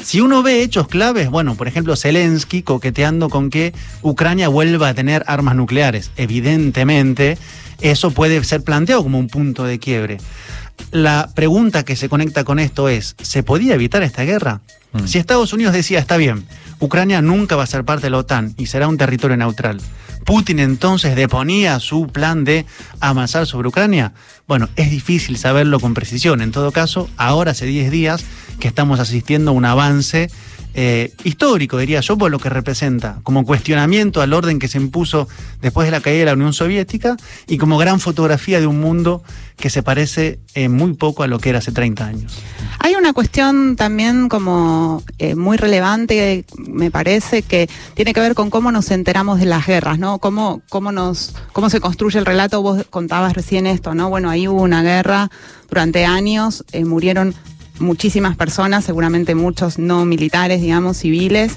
Si 0.03 0.21
uno 0.21 0.43
ve 0.43 0.61
hechos 0.61 0.87
claves, 0.87 1.29
bueno, 1.31 1.55
por 1.55 1.67
ejemplo, 1.67 1.95
Zelensky 1.95 2.61
coqueteando 2.61 3.29
con 3.29 3.49
que 3.49 3.73
Ucrania 4.03 4.47
vuelva 4.49 4.89
a 4.89 4.93
tener 4.93 5.23
armas 5.25 5.55
nucleares, 5.55 6.11
evidentemente 6.15 7.37
eso 7.81 8.11
puede 8.11 8.43
ser 8.43 8.63
planteado 8.63 9.03
como 9.03 9.17
un 9.19 9.27
punto 9.29 9.63
de 9.63 9.79
quiebre. 9.79 10.17
La 10.91 11.29
pregunta 11.33 11.83
que 11.83 11.95
se 11.95 12.07
conecta 12.07 12.43
con 12.43 12.59
esto 12.59 12.87
es, 12.87 13.15
¿se 13.21 13.41
podía 13.41 13.73
evitar 13.73 14.03
esta 14.03 14.23
guerra? 14.23 14.61
Mm. 14.93 15.07
Si 15.07 15.17
Estados 15.17 15.53
Unidos 15.53 15.73
decía, 15.73 15.97
está 15.99 16.17
bien, 16.17 16.45
Ucrania 16.79 17.21
nunca 17.21 17.55
va 17.55 17.63
a 17.63 17.67
ser 17.67 17.83
parte 17.83 18.07
de 18.07 18.09
la 18.11 18.19
OTAN 18.19 18.53
y 18.57 18.67
será 18.67 18.87
un 18.87 18.97
territorio 18.97 19.37
neutral, 19.37 19.81
Putin 20.27 20.59
entonces 20.59 21.15
deponía 21.15 21.79
su 21.79 22.07
plan 22.07 22.43
de 22.43 22.65
avanzar 22.99 23.47
sobre 23.47 23.69
Ucrania, 23.69 24.11
bueno, 24.47 24.69
es 24.75 24.89
difícil 24.89 25.37
saberlo 25.37 25.79
con 25.79 25.93
precisión. 25.93 26.41
En 26.41 26.51
todo 26.51 26.71
caso, 26.71 27.09
ahora 27.17 27.51
hace 27.51 27.65
10 27.65 27.91
días 27.91 28.25
que 28.59 28.67
estamos 28.67 28.99
asistiendo 28.99 29.51
a 29.51 29.53
un 29.53 29.65
avance 29.65 30.29
eh, 30.79 31.11
histórico, 31.23 31.79
diría 31.79 32.01
yo, 32.01 32.19
por 32.19 32.29
lo 32.29 32.37
que 32.37 32.49
representa, 32.49 33.19
como 33.23 33.43
cuestionamiento 33.45 34.21
al 34.21 34.31
orden 34.31 34.59
que 34.59 34.67
se 34.67 34.77
impuso 34.77 35.27
después 35.59 35.87
de 35.87 35.91
la 35.91 36.01
caída 36.01 36.19
de 36.19 36.25
la 36.25 36.33
Unión 36.33 36.53
Soviética 36.53 37.17
y 37.47 37.57
como 37.57 37.79
gran 37.79 37.99
fotografía 37.99 38.59
de 38.59 38.67
un 38.67 38.79
mundo 38.79 39.23
que 39.57 39.71
se 39.71 39.81
parece 39.81 40.39
eh, 40.53 40.69
muy 40.69 40.93
poco 40.93 41.23
a 41.23 41.27
lo 41.27 41.39
que 41.39 41.49
era 41.49 41.59
hace 41.59 41.71
30 41.71 42.05
años. 42.05 42.37
Hay 42.77 42.93
una 42.93 43.11
cuestión 43.11 43.75
también 43.75 44.29
como 44.29 45.03
eh, 45.17 45.33
muy 45.33 45.57
relevante, 45.57 46.45
me 46.59 46.91
parece, 46.91 47.41
que 47.41 47.67
tiene 47.95 48.13
que 48.13 48.19
ver 48.19 48.35
con 48.35 48.51
cómo 48.51 48.71
nos 48.71 48.91
enteramos 48.91 49.39
de 49.39 49.47
las 49.47 49.65
guerras, 49.65 49.97
¿no? 49.97 50.19
Cómo, 50.19 50.61
cómo, 50.69 50.91
nos, 50.91 51.33
cómo 51.53 51.71
se 51.71 51.79
construye 51.79 52.19
el 52.19 52.25
relato. 52.27 52.61
Vos 52.61 52.85
contabas 52.91 53.33
recién 53.33 53.65
esto, 53.65 53.95
¿no? 53.95 54.09
Bueno, 54.09 54.29
hubo 54.45 54.61
una 54.61 54.83
guerra 54.83 55.29
durante 55.69 56.05
años, 56.05 56.63
eh, 56.71 56.85
murieron 56.85 57.33
muchísimas 57.79 58.35
personas, 58.35 58.85
seguramente 58.85 59.35
muchos 59.35 59.79
no 59.79 60.05
militares, 60.05 60.61
digamos, 60.61 60.97
civiles, 60.97 61.53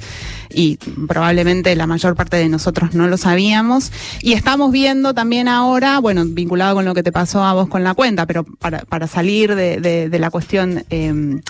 y 0.53 0.77
probablemente 1.07 1.75
la 1.77 1.87
mayor 1.87 2.17
parte 2.17 2.37
de 2.37 2.49
nosotros 2.49 2.95
no 2.95 3.07
lo 3.09 3.17
sabíamos. 3.17 3.93
Y 4.21 4.33
estamos 4.33 4.73
viendo 4.73 5.15
también 5.15 5.49
ahora, 5.49 5.99
bueno, 5.99 6.25
vinculado 6.27 6.75
con 6.75 6.85
lo 6.85 6.95
que 6.95 7.03
te 7.03 7.13
pasó 7.13 7.45
a 7.45 7.53
vos 7.55 7.69
con 7.69 7.85
la 7.85 7.95
cuenta, 7.95 8.27
pero 8.27 8.45
para, 8.45 8.81
para 8.81 9.07
salir 9.07 9.55
de, 9.55 10.09
la 10.19 10.31
cuestión... 10.31 10.85
eh, 10.91 11.41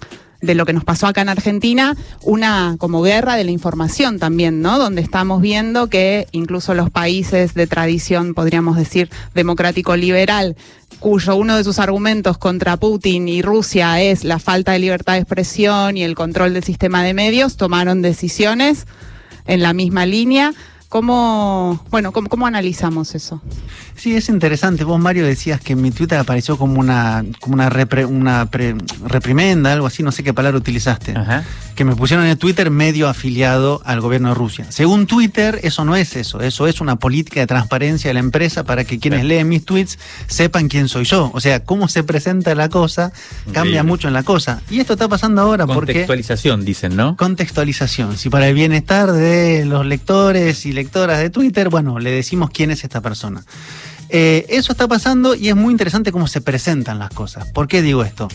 de 0.41 0.55
lo 0.55 0.65
que 0.67 0.73
nos 0.73 0.85
pasó 0.85 1.07
acá 1.07 1.21
en 1.21 1.29
Argentina, 1.29 1.97
una 2.23 2.77
como 2.79 3.03
guerra 3.03 3.37
de 3.37 3.45
la 3.45 3.51
información 3.51 4.19
también, 4.19 4.63
¿no? 4.63 4.79
Donde 4.79 5.03
estamos 5.03 5.43
viendo 5.43 5.89
que 5.89 6.27
incluso 6.33 6.75
los 6.75 6.91
países 6.91 7.55
de 7.55 7.67
tradición, 7.67 8.35
podríamos 8.35 8.77
decir, 8.77 9.11
democrático-liberal, 9.35 10.57
cuyo 10.99 11.37
uno 11.37 11.57
de 11.57 11.65
sus 11.65 11.79
argumentos 11.79 12.39
contra 12.39 12.77
Putin 12.77 13.29
y 13.29 13.43
Rusia 13.43 14.01
es 14.03 14.25
la 14.25 14.39
falta 14.39 14.73
de 14.73 14.79
libertad 14.79 15.15
de 15.15 15.21
expresión 15.21 15.97
y 15.97 16.03
el 16.03 16.15
control 16.15 16.55
del 16.55 16.65
sistema 16.65 17.03
de 17.03 17.15
medios, 17.15 17.57
tomaron 17.57 18.03
decisiones 18.03 18.87
en 19.47 19.63
la 19.63 19.73
misma 19.73 20.07
línea. 20.07 20.53
¿Cómo, 20.91 21.81
bueno, 21.91 22.11
cómo, 22.11 22.29
cómo 22.29 22.47
analizamos 22.47 23.15
eso? 23.15 23.41
Sí, 23.95 24.17
es 24.17 24.29
interesante. 24.29 24.83
Vos, 24.83 24.99
Mario, 24.99 25.25
decías 25.25 25.61
que 25.61 25.75
en 25.75 25.83
mi 25.83 25.93
Twitter 25.93 26.19
apareció 26.19 26.59
como 26.59 26.81
una, 26.81 27.25
como 27.39 27.55
una, 27.55 27.71
repre- 27.71 28.07
una 28.07 28.51
pre- 28.51 28.75
reprimenda, 29.07 29.73
algo 29.73 29.87
así, 29.87 30.03
no 30.03 30.11
sé 30.11 30.25
qué 30.25 30.35
palabra 30.35 30.59
utilizaste. 30.59 31.17
Ajá. 31.17 31.45
Que 31.77 31.85
me 31.85 31.95
pusieron 31.95 32.25
en 32.27 32.33
el 32.33 32.39
Twitter 32.39 32.71
medio 32.71 33.09
afiliado 33.09 33.81
al 33.85 34.01
gobierno 34.01 34.31
de 34.31 34.35
Rusia. 34.35 34.67
Según 34.71 35.07
Twitter, 35.07 35.61
eso 35.63 35.85
no 35.85 35.95
es 35.95 36.17
eso. 36.17 36.41
Eso 36.41 36.67
es 36.67 36.81
una 36.81 36.97
política 36.97 37.39
de 37.39 37.47
transparencia 37.47 38.09
de 38.11 38.15
la 38.15 38.21
empresa 38.21 38.65
para 38.65 38.83
que 38.85 38.99
quienes 38.99 39.25
leen 39.25 39.49
mis 39.49 39.65
tweets 39.65 39.97
sepan 40.27 40.69
quién 40.69 40.89
soy 40.89 41.05
yo. 41.05 41.31
O 41.33 41.41
sea, 41.41 41.65
cómo 41.65 41.87
se 41.89 42.03
presenta 42.03 42.53
la 42.57 42.69
cosa 42.69 43.13
cambia 43.53 43.85
mucho 43.85 44.09
en 44.09 44.15
la 44.15 44.25
cosa. 44.25 44.61
Y 44.69 44.81
esto 44.81 44.95
está 44.95 45.09
pasando 45.09 45.41
ahora 45.41 45.67
porque 45.69 45.93
Contextualización, 45.93 46.65
dicen, 46.65 46.97
¿no? 46.97 47.17
contextualización. 47.17 48.19
Si 48.19 48.29
para 48.29 48.49
el 48.49 48.55
bienestar 48.55 49.13
de 49.13 49.65
los 49.65 49.87
lectores 49.87 50.67
y 50.67 50.80
lectoras 50.81 51.19
de 51.19 51.29
Twitter, 51.29 51.69
bueno, 51.69 51.99
le 51.99 52.11
decimos 52.11 52.49
quién 52.51 52.71
es 52.71 52.85
esta 52.85 53.03
persona. 53.03 53.45
Eh, 54.09 54.47
eso 54.49 54.73
está 54.73 54.89
pasando 54.89 55.35
y 55.35 55.51
es 55.51 55.57
muy 55.57 55.71
interesante 55.73 56.11
cómo 56.11 56.27
se 56.27 56.41
presentan 56.41 56.99
las 56.99 57.11
cosas. 57.11 57.47
¿Por 57.53 57.69
qué 57.69 57.83
digo 57.83 58.03
esto? 58.03 58.29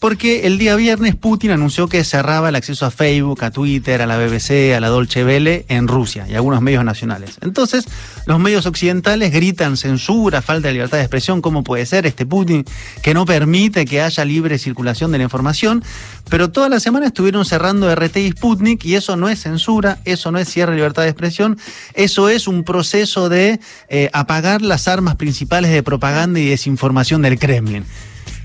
Porque 0.00 0.46
el 0.46 0.58
día 0.58 0.76
viernes 0.76 1.16
Putin 1.16 1.52
anunció 1.52 1.88
que 1.88 2.04
cerraba 2.04 2.50
el 2.50 2.56
acceso 2.56 2.84
a 2.84 2.90
Facebook, 2.90 3.42
a 3.42 3.50
Twitter, 3.50 4.02
a 4.02 4.06
la 4.06 4.18
BBC, 4.18 4.74
a 4.76 4.80
la 4.80 4.88
Dolce 4.88 5.24
Vele 5.24 5.64
en 5.68 5.88
Rusia 5.88 6.26
y 6.28 6.34
algunos 6.34 6.60
medios 6.60 6.84
nacionales. 6.84 7.38
Entonces, 7.40 7.86
los 8.26 8.38
medios 8.38 8.66
occidentales 8.66 9.32
gritan 9.32 9.76
censura, 9.76 10.42
falta 10.42 10.68
de 10.68 10.74
libertad 10.74 10.98
de 10.98 11.04
expresión, 11.04 11.40
¿cómo 11.40 11.64
puede 11.64 11.86
ser 11.86 12.06
este 12.06 12.26
Putin 12.26 12.64
que 13.02 13.14
no 13.14 13.24
permite 13.24 13.86
que 13.86 14.02
haya 14.02 14.24
libre 14.24 14.58
circulación 14.58 15.12
de 15.12 15.18
la 15.18 15.24
información? 15.24 15.82
Pero 16.28 16.50
toda 16.50 16.68
la 16.68 16.78
semana 16.80 17.06
estuvieron 17.06 17.44
cerrando 17.44 17.92
RT 17.94 18.16
y 18.18 18.30
Sputnik 18.32 18.84
y 18.84 18.96
eso 18.96 19.16
no 19.16 19.28
es 19.28 19.40
censura, 19.40 19.98
eso 20.04 20.30
no 20.30 20.38
es 20.38 20.48
cierre 20.48 20.72
de 20.72 20.76
libertad 20.76 21.04
de 21.04 21.08
expresión, 21.08 21.58
eso 21.94 22.28
es 22.28 22.48
un 22.48 22.64
proceso 22.64 23.28
de 23.28 23.60
eh, 23.88 24.10
apagar 24.12 24.60
las 24.60 24.88
armas 24.88 25.16
principales 25.16 25.70
de 25.70 25.82
propaganda 25.82 26.38
y 26.38 26.46
desinformación 26.46 27.22
del 27.22 27.38
Kremlin. 27.38 27.84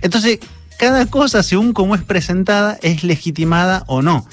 Entonces, 0.01 0.39
cada 0.81 1.05
cosa, 1.05 1.43
según 1.43 1.73
cómo 1.73 1.93
es 1.93 2.01
presentada, 2.01 2.79
es 2.81 3.03
legitimada 3.03 3.83
o 3.85 4.01
no. 4.01 4.25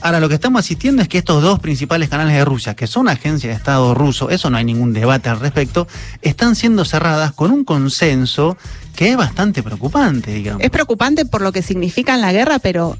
Ahora, 0.00 0.18
lo 0.18 0.30
que 0.30 0.34
estamos 0.34 0.60
asistiendo 0.60 1.02
es 1.02 1.08
que 1.08 1.18
estos 1.18 1.42
dos 1.42 1.60
principales 1.60 2.08
canales 2.08 2.32
de 2.32 2.42
Rusia, 2.42 2.74
que 2.74 2.86
son 2.86 3.06
agencias 3.06 3.50
de 3.50 3.56
Estado 3.58 3.92
ruso, 3.92 4.30
eso 4.30 4.48
no 4.48 4.56
hay 4.56 4.64
ningún 4.64 4.94
debate 4.94 5.28
al 5.28 5.40
respecto, 5.40 5.86
están 6.22 6.56
siendo 6.56 6.86
cerradas 6.86 7.34
con 7.34 7.50
un 7.50 7.64
consenso 7.64 8.56
que 8.96 9.10
es 9.10 9.16
bastante 9.18 9.62
preocupante, 9.62 10.32
digamos. 10.32 10.62
Es 10.62 10.70
preocupante 10.70 11.26
por 11.26 11.42
lo 11.42 11.52
que 11.52 11.60
significa 11.60 12.14
en 12.14 12.22
la 12.22 12.32
guerra, 12.32 12.60
pero 12.60 12.96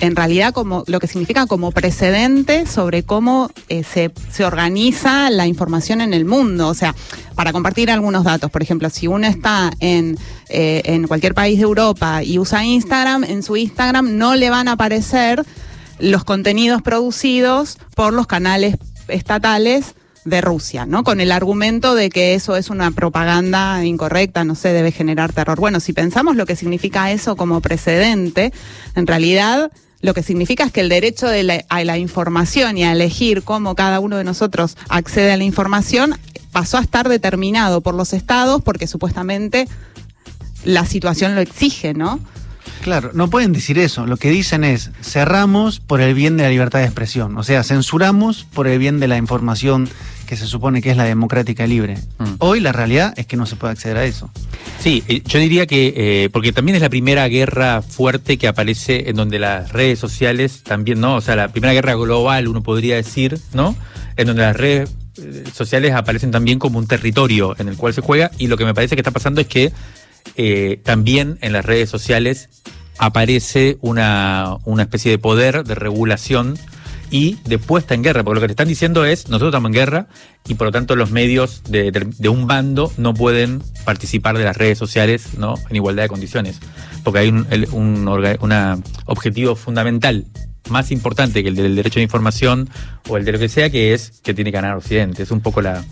en 0.00 0.14
realidad 0.14 0.52
como 0.52 0.84
lo 0.86 1.00
que 1.00 1.06
significa 1.06 1.46
como 1.46 1.70
precedente 1.70 2.66
sobre 2.66 3.02
cómo 3.02 3.50
eh, 3.68 3.82
se, 3.82 4.12
se 4.30 4.44
organiza 4.44 5.30
la 5.30 5.46
información 5.46 6.00
en 6.00 6.12
el 6.12 6.24
mundo. 6.24 6.68
O 6.68 6.74
sea, 6.74 6.94
para 7.34 7.52
compartir 7.52 7.90
algunos 7.90 8.24
datos, 8.24 8.50
por 8.50 8.62
ejemplo, 8.62 8.90
si 8.90 9.06
uno 9.06 9.26
está 9.26 9.70
en, 9.80 10.18
eh, 10.48 10.82
en 10.84 11.06
cualquier 11.06 11.34
país 11.34 11.58
de 11.58 11.64
Europa 11.64 12.22
y 12.22 12.38
usa 12.38 12.64
Instagram, 12.64 13.24
en 13.24 13.42
su 13.42 13.56
Instagram 13.56 14.16
no 14.16 14.34
le 14.34 14.50
van 14.50 14.68
a 14.68 14.72
aparecer 14.72 15.44
los 15.98 16.24
contenidos 16.24 16.82
producidos 16.82 17.78
por 17.94 18.12
los 18.12 18.26
canales 18.26 18.76
estatales 19.08 19.94
de 20.26 20.40
Rusia, 20.40 20.86
¿no? 20.86 21.04
Con 21.04 21.20
el 21.20 21.30
argumento 21.30 21.94
de 21.94 22.10
que 22.10 22.34
eso 22.34 22.56
es 22.56 22.68
una 22.68 22.90
propaganda 22.90 23.84
incorrecta, 23.84 24.44
no 24.44 24.56
sé, 24.56 24.72
debe 24.72 24.90
generar 24.90 25.32
terror. 25.32 25.58
Bueno, 25.58 25.78
si 25.78 25.92
pensamos 25.92 26.34
lo 26.34 26.46
que 26.46 26.56
significa 26.56 27.12
eso 27.12 27.36
como 27.36 27.60
precedente, 27.60 28.52
en 28.96 29.06
realidad 29.06 29.70
lo 30.02 30.14
que 30.14 30.22
significa 30.22 30.64
es 30.64 30.72
que 30.72 30.80
el 30.80 30.88
derecho 30.88 31.26
de 31.28 31.42
la- 31.42 31.64
a 31.68 31.82
la 31.84 31.98
información 31.98 32.76
y 32.78 32.84
a 32.84 32.92
elegir 32.92 33.42
cómo 33.42 33.74
cada 33.74 34.00
uno 34.00 34.16
de 34.16 34.24
nosotros 34.24 34.76
accede 34.88 35.32
a 35.32 35.36
la 35.36 35.44
información 35.44 36.14
pasó 36.52 36.78
a 36.78 36.80
estar 36.82 37.08
determinado 37.08 37.80
por 37.80 37.94
los 37.94 38.12
estados 38.12 38.62
porque 38.62 38.86
supuestamente 38.86 39.68
la 40.64 40.84
situación 40.86 41.34
lo 41.34 41.40
exige, 41.40 41.94
¿no? 41.94 42.18
Claro, 42.86 43.10
no 43.14 43.28
pueden 43.28 43.52
decir 43.52 43.80
eso. 43.80 44.06
Lo 44.06 44.16
que 44.16 44.30
dicen 44.30 44.62
es, 44.62 44.92
cerramos 45.02 45.80
por 45.80 46.00
el 46.00 46.14
bien 46.14 46.36
de 46.36 46.44
la 46.44 46.50
libertad 46.50 46.78
de 46.78 46.84
expresión. 46.84 47.36
O 47.36 47.42
sea, 47.42 47.64
censuramos 47.64 48.44
por 48.44 48.68
el 48.68 48.78
bien 48.78 49.00
de 49.00 49.08
la 49.08 49.16
información 49.16 49.88
que 50.24 50.36
se 50.36 50.46
supone 50.46 50.80
que 50.80 50.92
es 50.92 50.96
la 50.96 51.02
democrática 51.02 51.64
y 51.64 51.68
libre. 51.68 51.98
Mm. 52.18 52.34
Hoy 52.38 52.60
la 52.60 52.70
realidad 52.70 53.12
es 53.16 53.26
que 53.26 53.36
no 53.36 53.44
se 53.44 53.56
puede 53.56 53.72
acceder 53.72 53.96
a 53.96 54.04
eso. 54.04 54.30
Sí, 54.78 55.02
eh, 55.08 55.20
yo 55.26 55.40
diría 55.40 55.66
que, 55.66 55.94
eh, 55.96 56.30
porque 56.32 56.52
también 56.52 56.76
es 56.76 56.82
la 56.82 56.88
primera 56.88 57.26
guerra 57.26 57.82
fuerte 57.82 58.38
que 58.38 58.46
aparece 58.46 59.10
en 59.10 59.16
donde 59.16 59.40
las 59.40 59.72
redes 59.72 59.98
sociales 59.98 60.62
también, 60.62 61.00
¿no? 61.00 61.16
O 61.16 61.20
sea, 61.20 61.34
la 61.34 61.48
primera 61.48 61.72
guerra 61.72 61.96
global, 61.96 62.46
uno 62.46 62.62
podría 62.62 62.94
decir, 62.94 63.40
¿no? 63.52 63.74
En 64.16 64.28
donde 64.28 64.42
las 64.42 64.56
redes 64.56 64.94
eh, 65.20 65.42
sociales 65.52 65.92
aparecen 65.92 66.30
también 66.30 66.60
como 66.60 66.78
un 66.78 66.86
territorio 66.86 67.56
en 67.58 67.66
el 67.66 67.76
cual 67.76 67.94
se 67.94 68.00
juega 68.00 68.30
y 68.38 68.46
lo 68.46 68.56
que 68.56 68.64
me 68.64 68.74
parece 68.74 68.94
que 68.94 69.00
está 69.00 69.10
pasando 69.10 69.40
es 69.40 69.48
que 69.48 69.72
eh, 70.34 70.80
también 70.82 71.38
en 71.40 71.52
las 71.52 71.64
redes 71.64 71.88
sociales 71.88 72.48
aparece 72.98 73.78
una, 73.80 74.56
una 74.64 74.82
especie 74.82 75.10
de 75.10 75.18
poder 75.18 75.64
de 75.64 75.74
regulación 75.74 76.58
y 77.10 77.36
de 77.44 77.58
puesta 77.58 77.94
en 77.94 78.02
guerra, 78.02 78.24
porque 78.24 78.34
lo 78.36 78.40
que 78.40 78.48
te 78.48 78.52
están 78.54 78.66
diciendo 78.68 79.04
es, 79.04 79.28
nosotros 79.28 79.50
estamos 79.50 79.68
en 79.68 79.74
guerra 79.74 80.06
y 80.48 80.54
por 80.54 80.66
lo 80.66 80.72
tanto 80.72 80.96
los 80.96 81.12
medios 81.12 81.62
de, 81.68 81.92
de- 81.92 82.08
de 82.18 82.28
un 82.28 82.48
bando 82.48 82.92
no 82.96 83.14
pueden 83.14 83.62
participar 83.84 84.36
de 84.36 84.44
las 84.44 84.56
redes 84.56 84.76
sociales 84.78 85.38
¿no? 85.38 85.54
en 85.70 85.76
igualdad 85.76 86.02
de 86.02 86.08
condiciones, 86.08 86.58
porque 87.04 87.20
hay 87.20 87.28
un, 87.28 87.46
un 87.72 88.06
orga- 88.06 88.38
una 88.40 88.78
objetivo 89.04 89.54
fundamental 89.54 90.24
más 90.68 90.90
importante 90.90 91.44
que 91.44 91.48
el 91.50 91.54
del 91.54 91.76
derecho 91.76 92.00
de 92.00 92.02
información 92.02 92.68
o 93.08 93.16
el 93.16 93.24
de 93.24 93.30
lo 93.32 93.38
que 93.38 93.48
sea, 93.48 93.70
que 93.70 93.94
es 93.94 94.20
que 94.24 94.34
tiene 94.34 94.50
que 94.50 94.56
ganar 94.56 94.76
Occidente. 94.76 95.22
Es 95.22 95.30
un 95.30 95.40
poco 95.40 95.62
la... 95.62 95.84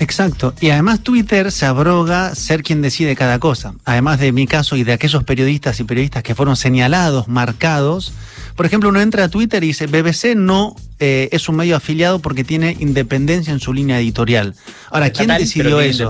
Exacto. 0.00 0.54
Y 0.60 0.70
además 0.70 1.00
Twitter 1.00 1.50
se 1.50 1.66
abroga 1.66 2.34
ser 2.34 2.62
quien 2.62 2.82
decide 2.82 3.16
cada 3.16 3.38
cosa. 3.38 3.74
Además 3.84 4.20
de 4.20 4.32
mi 4.32 4.46
caso 4.46 4.76
y 4.76 4.84
de 4.84 4.92
aquellos 4.92 5.24
periodistas 5.24 5.80
y 5.80 5.84
periodistas 5.84 6.22
que 6.22 6.34
fueron 6.34 6.56
señalados, 6.56 7.28
marcados 7.28 8.12
Por 8.58 8.66
ejemplo, 8.66 8.88
uno 8.88 9.00
entra 9.00 9.22
a 9.22 9.28
Twitter 9.28 9.62
y 9.62 9.68
dice, 9.68 9.86
BBC 9.86 10.34
no 10.34 10.74
eh, 10.98 11.28
es 11.30 11.48
un 11.48 11.54
medio 11.54 11.76
afiliado 11.76 12.18
porque 12.18 12.42
tiene 12.42 12.76
independencia 12.80 13.52
en 13.52 13.60
su 13.60 13.72
línea 13.72 14.00
editorial. 14.00 14.56
Ahora, 14.90 15.10
¿quién 15.10 15.28
decidió 15.28 15.80
eso? 15.80 16.08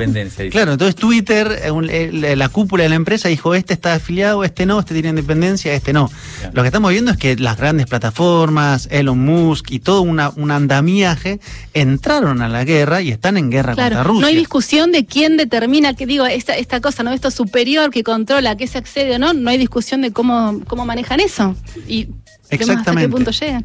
Claro, 0.50 0.72
entonces 0.72 0.96
Twitter, 0.96 1.60
eh, 1.62 2.36
la 2.36 2.48
cúpula 2.48 2.84
de 2.84 2.88
la 2.88 2.94
empresa 2.94 3.28
dijo, 3.28 3.54
este 3.54 3.74
está 3.74 3.92
afiliado, 3.92 4.44
este 4.44 4.64
no, 4.64 4.80
este 4.80 4.94
tiene 4.94 5.10
independencia, 5.10 5.74
este 5.74 5.92
no. 5.92 6.10
Lo 6.54 6.62
que 6.62 6.68
estamos 6.68 6.90
viendo 6.90 7.10
es 7.10 7.18
que 7.18 7.36
las 7.36 7.58
grandes 7.58 7.84
plataformas, 7.84 8.88
Elon 8.90 9.18
Musk 9.18 9.70
y 9.70 9.80
todo 9.80 10.00
una, 10.00 10.30
un 10.30 10.50
andamiaje 10.50 11.40
entraron 11.74 12.40
a 12.40 12.48
la 12.48 12.64
guerra 12.64 13.02
y 13.02 13.10
están 13.10 13.36
en 13.36 13.50
guerra 13.50 13.74
contra 13.74 14.02
Rusia. 14.04 14.22
No 14.22 14.26
hay 14.26 14.36
discusión 14.36 14.90
de 14.90 15.04
quién 15.04 15.36
determina, 15.36 15.92
que 15.92 16.06
digo, 16.06 16.24
esta, 16.24 16.56
esta 16.56 16.80
cosa, 16.80 17.02
¿no? 17.02 17.12
Esto 17.12 17.30
superior 17.30 17.90
que 17.90 18.02
controla, 18.02 18.56
que 18.56 18.66
se 18.66 18.78
accede 18.78 19.16
o 19.16 19.18
no, 19.18 19.34
no 19.34 19.50
hay 19.50 19.58
discusión 19.58 20.00
de 20.00 20.12
cómo, 20.12 20.62
cómo 20.66 20.86
manejan 20.86 21.20
eso. 21.20 21.54
Y 21.86 22.08
Exactamente. 22.50 22.90
hasta 22.90 23.00
qué 23.00 23.08
punto 23.08 23.30
llegan. 23.30 23.64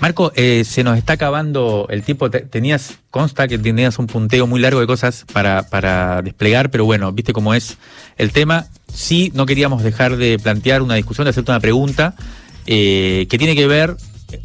Marco, 0.00 0.32
eh, 0.34 0.64
se 0.64 0.82
nos 0.82 0.96
está 0.96 1.14
acabando 1.14 1.86
el 1.90 2.02
tiempo. 2.02 2.30
Tenías, 2.30 2.98
consta 3.10 3.46
que 3.48 3.58
tenías 3.58 3.98
un 3.98 4.06
punteo 4.06 4.46
muy 4.46 4.58
largo 4.58 4.80
de 4.80 4.86
cosas 4.86 5.26
para, 5.30 5.68
para 5.68 6.22
desplegar, 6.22 6.70
pero 6.70 6.86
bueno, 6.86 7.12
viste 7.12 7.34
cómo 7.34 7.52
es 7.52 7.76
el 8.16 8.32
tema. 8.32 8.66
Sí, 8.92 9.30
no 9.34 9.44
queríamos 9.44 9.82
dejar 9.82 10.16
de 10.16 10.38
plantear 10.38 10.80
una 10.80 10.94
discusión, 10.94 11.26
de 11.26 11.30
hacerte 11.30 11.50
una 11.50 11.60
pregunta 11.60 12.14
eh, 12.66 13.26
que 13.28 13.36
tiene 13.36 13.54
que 13.54 13.66
ver, 13.66 13.96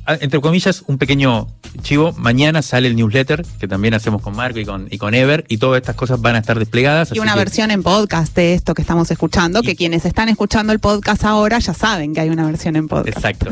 entre 0.07 0.41
comillas, 0.41 0.83
un 0.87 0.97
pequeño 0.97 1.47
chivo. 1.81 2.13
Mañana 2.13 2.61
sale 2.61 2.87
el 2.87 2.95
newsletter 2.95 3.45
que 3.59 3.67
también 3.67 3.93
hacemos 3.93 4.21
con 4.21 4.35
Marco 4.35 4.59
y 4.59 4.65
con, 4.65 4.87
y 4.89 4.97
con 4.97 5.13
Ever, 5.13 5.45
y 5.47 5.57
todas 5.57 5.79
estas 5.79 5.95
cosas 5.95 6.21
van 6.21 6.35
a 6.35 6.39
estar 6.39 6.59
desplegadas. 6.59 7.11
Y 7.13 7.19
una 7.19 7.35
versión 7.35 7.71
en 7.71 7.83
podcast 7.83 8.35
de 8.35 8.53
esto 8.53 8.73
que 8.73 8.81
estamos 8.81 9.09
escuchando, 9.11 9.61
que 9.61 9.75
quienes 9.75 10.05
están 10.05 10.29
escuchando 10.29 10.73
el 10.73 10.79
podcast 10.79 11.23
ahora 11.23 11.59
ya 11.59 11.73
saben 11.73 12.13
que 12.13 12.21
hay 12.21 12.29
una 12.29 12.45
versión 12.45 12.75
en 12.75 12.87
podcast. 12.87 13.17
Exacto. 13.17 13.51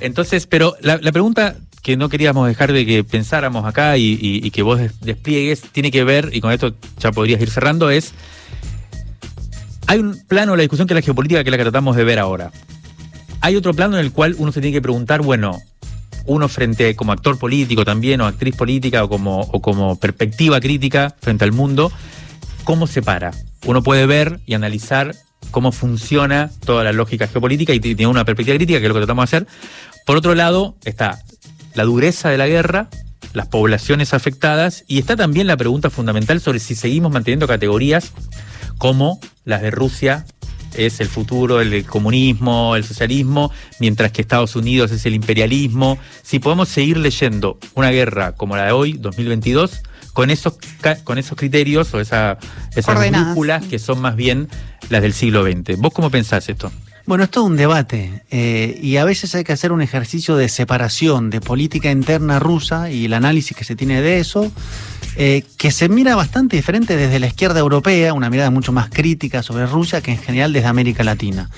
Entonces, 0.00 0.46
pero 0.46 0.76
la, 0.80 0.98
pregunta 0.98 1.56
que 1.82 1.96
no 1.96 2.08
queríamos 2.08 2.46
dejar 2.48 2.72
de 2.72 2.84
que 2.84 3.04
pensáramos 3.04 3.64
acá 3.64 3.96
y, 3.96 4.50
que 4.50 4.62
vos 4.62 4.80
despliegues 5.00 5.62
tiene 5.72 5.90
que 5.90 6.04
ver, 6.04 6.30
y 6.32 6.40
con 6.40 6.52
esto 6.52 6.74
ya 6.98 7.12
podrías 7.12 7.40
ir 7.40 7.50
cerrando, 7.50 7.90
es, 7.90 8.12
hay 9.86 9.98
un 9.98 10.18
plano 10.28 10.52
de 10.52 10.58
la 10.58 10.62
discusión 10.62 10.86
que 10.86 10.94
es 10.94 10.96
la 10.96 11.02
geopolítica 11.02 11.42
que 11.42 11.48
es 11.48 11.52
la 11.52 11.58
que 11.58 11.64
tratamos 11.64 11.96
de 11.96 12.04
ver 12.04 12.18
ahora. 12.18 12.50
Hay 13.40 13.56
otro 13.56 13.74
plano 13.74 13.98
en 13.98 14.04
el 14.04 14.12
cual 14.12 14.34
uno 14.38 14.52
se 14.52 14.60
tiene 14.60 14.74
que 14.74 14.82
preguntar, 14.82 15.20
bueno, 15.20 15.60
uno 16.26 16.48
frente 16.48 16.96
como 16.96 17.12
actor 17.12 17.38
político 17.38 17.84
también, 17.84 18.20
o 18.20 18.26
actriz 18.26 18.56
política, 18.56 19.04
o 19.04 19.08
como, 19.08 19.40
o 19.40 19.60
como 19.60 19.96
perspectiva 19.98 20.60
crítica 20.60 21.14
frente 21.20 21.44
al 21.44 21.52
mundo, 21.52 21.92
¿cómo 22.64 22.86
se 22.86 23.02
para? 23.02 23.32
Uno 23.66 23.82
puede 23.82 24.06
ver 24.06 24.40
y 24.46 24.54
analizar 24.54 25.14
cómo 25.50 25.72
funciona 25.72 26.50
toda 26.64 26.84
la 26.84 26.92
lógica 26.92 27.26
geopolítica 27.28 27.72
y 27.72 27.80
tiene 27.80 28.06
una 28.06 28.24
perspectiva 28.24 28.56
crítica, 28.56 28.78
que 28.78 28.86
es 28.86 28.88
lo 28.88 28.94
que 28.94 29.00
tratamos 29.00 29.30
de 29.30 29.36
hacer. 29.36 29.48
Por 30.06 30.16
otro 30.16 30.34
lado, 30.34 30.76
está 30.84 31.20
la 31.74 31.84
dureza 31.84 32.30
de 32.30 32.38
la 32.38 32.46
guerra, 32.46 32.88
las 33.32 33.48
poblaciones 33.48 34.14
afectadas 34.14 34.84
y 34.86 34.98
está 34.98 35.16
también 35.16 35.46
la 35.46 35.56
pregunta 35.56 35.90
fundamental 35.90 36.40
sobre 36.40 36.60
si 36.60 36.74
seguimos 36.74 37.12
manteniendo 37.12 37.46
categorías 37.46 38.12
como 38.78 39.20
las 39.44 39.62
de 39.62 39.70
Rusia 39.70 40.24
es 40.74 41.00
el 41.00 41.08
futuro 41.08 41.60
el 41.60 41.84
comunismo, 41.84 42.76
el 42.76 42.84
socialismo, 42.84 43.50
mientras 43.80 44.12
que 44.12 44.22
Estados 44.22 44.56
Unidos 44.56 44.90
es 44.90 45.06
el 45.06 45.14
imperialismo. 45.14 45.98
Si 46.22 46.38
podemos 46.38 46.68
seguir 46.68 46.96
leyendo 46.96 47.58
una 47.74 47.90
guerra 47.90 48.32
como 48.32 48.56
la 48.56 48.66
de 48.66 48.72
hoy, 48.72 48.94
2022, 48.94 49.82
con 50.12 50.30
esos, 50.30 50.54
con 51.02 51.18
esos 51.18 51.36
criterios 51.36 51.92
o 51.94 52.00
esa, 52.00 52.38
esas 52.74 53.10
brújulas 53.10 53.64
que 53.66 53.78
son 53.78 54.00
más 54.00 54.16
bien 54.16 54.48
las 54.88 55.02
del 55.02 55.12
siglo 55.12 55.44
XX. 55.44 55.76
¿Vos 55.78 55.92
cómo 55.92 56.10
pensás 56.10 56.48
esto? 56.48 56.70
Bueno, 57.06 57.24
es 57.24 57.30
todo 57.30 57.44
un 57.44 57.56
debate 57.56 58.22
eh, 58.30 58.78
y 58.80 58.96
a 58.96 59.04
veces 59.04 59.34
hay 59.34 59.44
que 59.44 59.52
hacer 59.52 59.72
un 59.72 59.82
ejercicio 59.82 60.36
de 60.36 60.48
separación 60.48 61.28
de 61.28 61.42
política 61.42 61.90
interna 61.90 62.38
rusa 62.38 62.90
y 62.90 63.04
el 63.04 63.12
análisis 63.12 63.54
que 63.54 63.64
se 63.64 63.76
tiene 63.76 64.00
de 64.00 64.20
eso, 64.20 64.50
eh, 65.16 65.44
que 65.56 65.70
se 65.70 65.88
mira 65.88 66.16
bastante 66.16 66.56
diferente 66.56 66.96
desde 66.96 67.20
la 67.20 67.26
izquierda 67.26 67.60
europea, 67.60 68.14
una 68.14 68.30
mirada 68.30 68.50
mucho 68.50 68.72
más 68.72 68.88
crítica 68.90 69.42
sobre 69.42 69.66
Rusia 69.66 70.00
que 70.00 70.12
en 70.12 70.18
general 70.18 70.52
desde 70.52 70.68
América 70.68 71.04
Latina. 71.04 71.50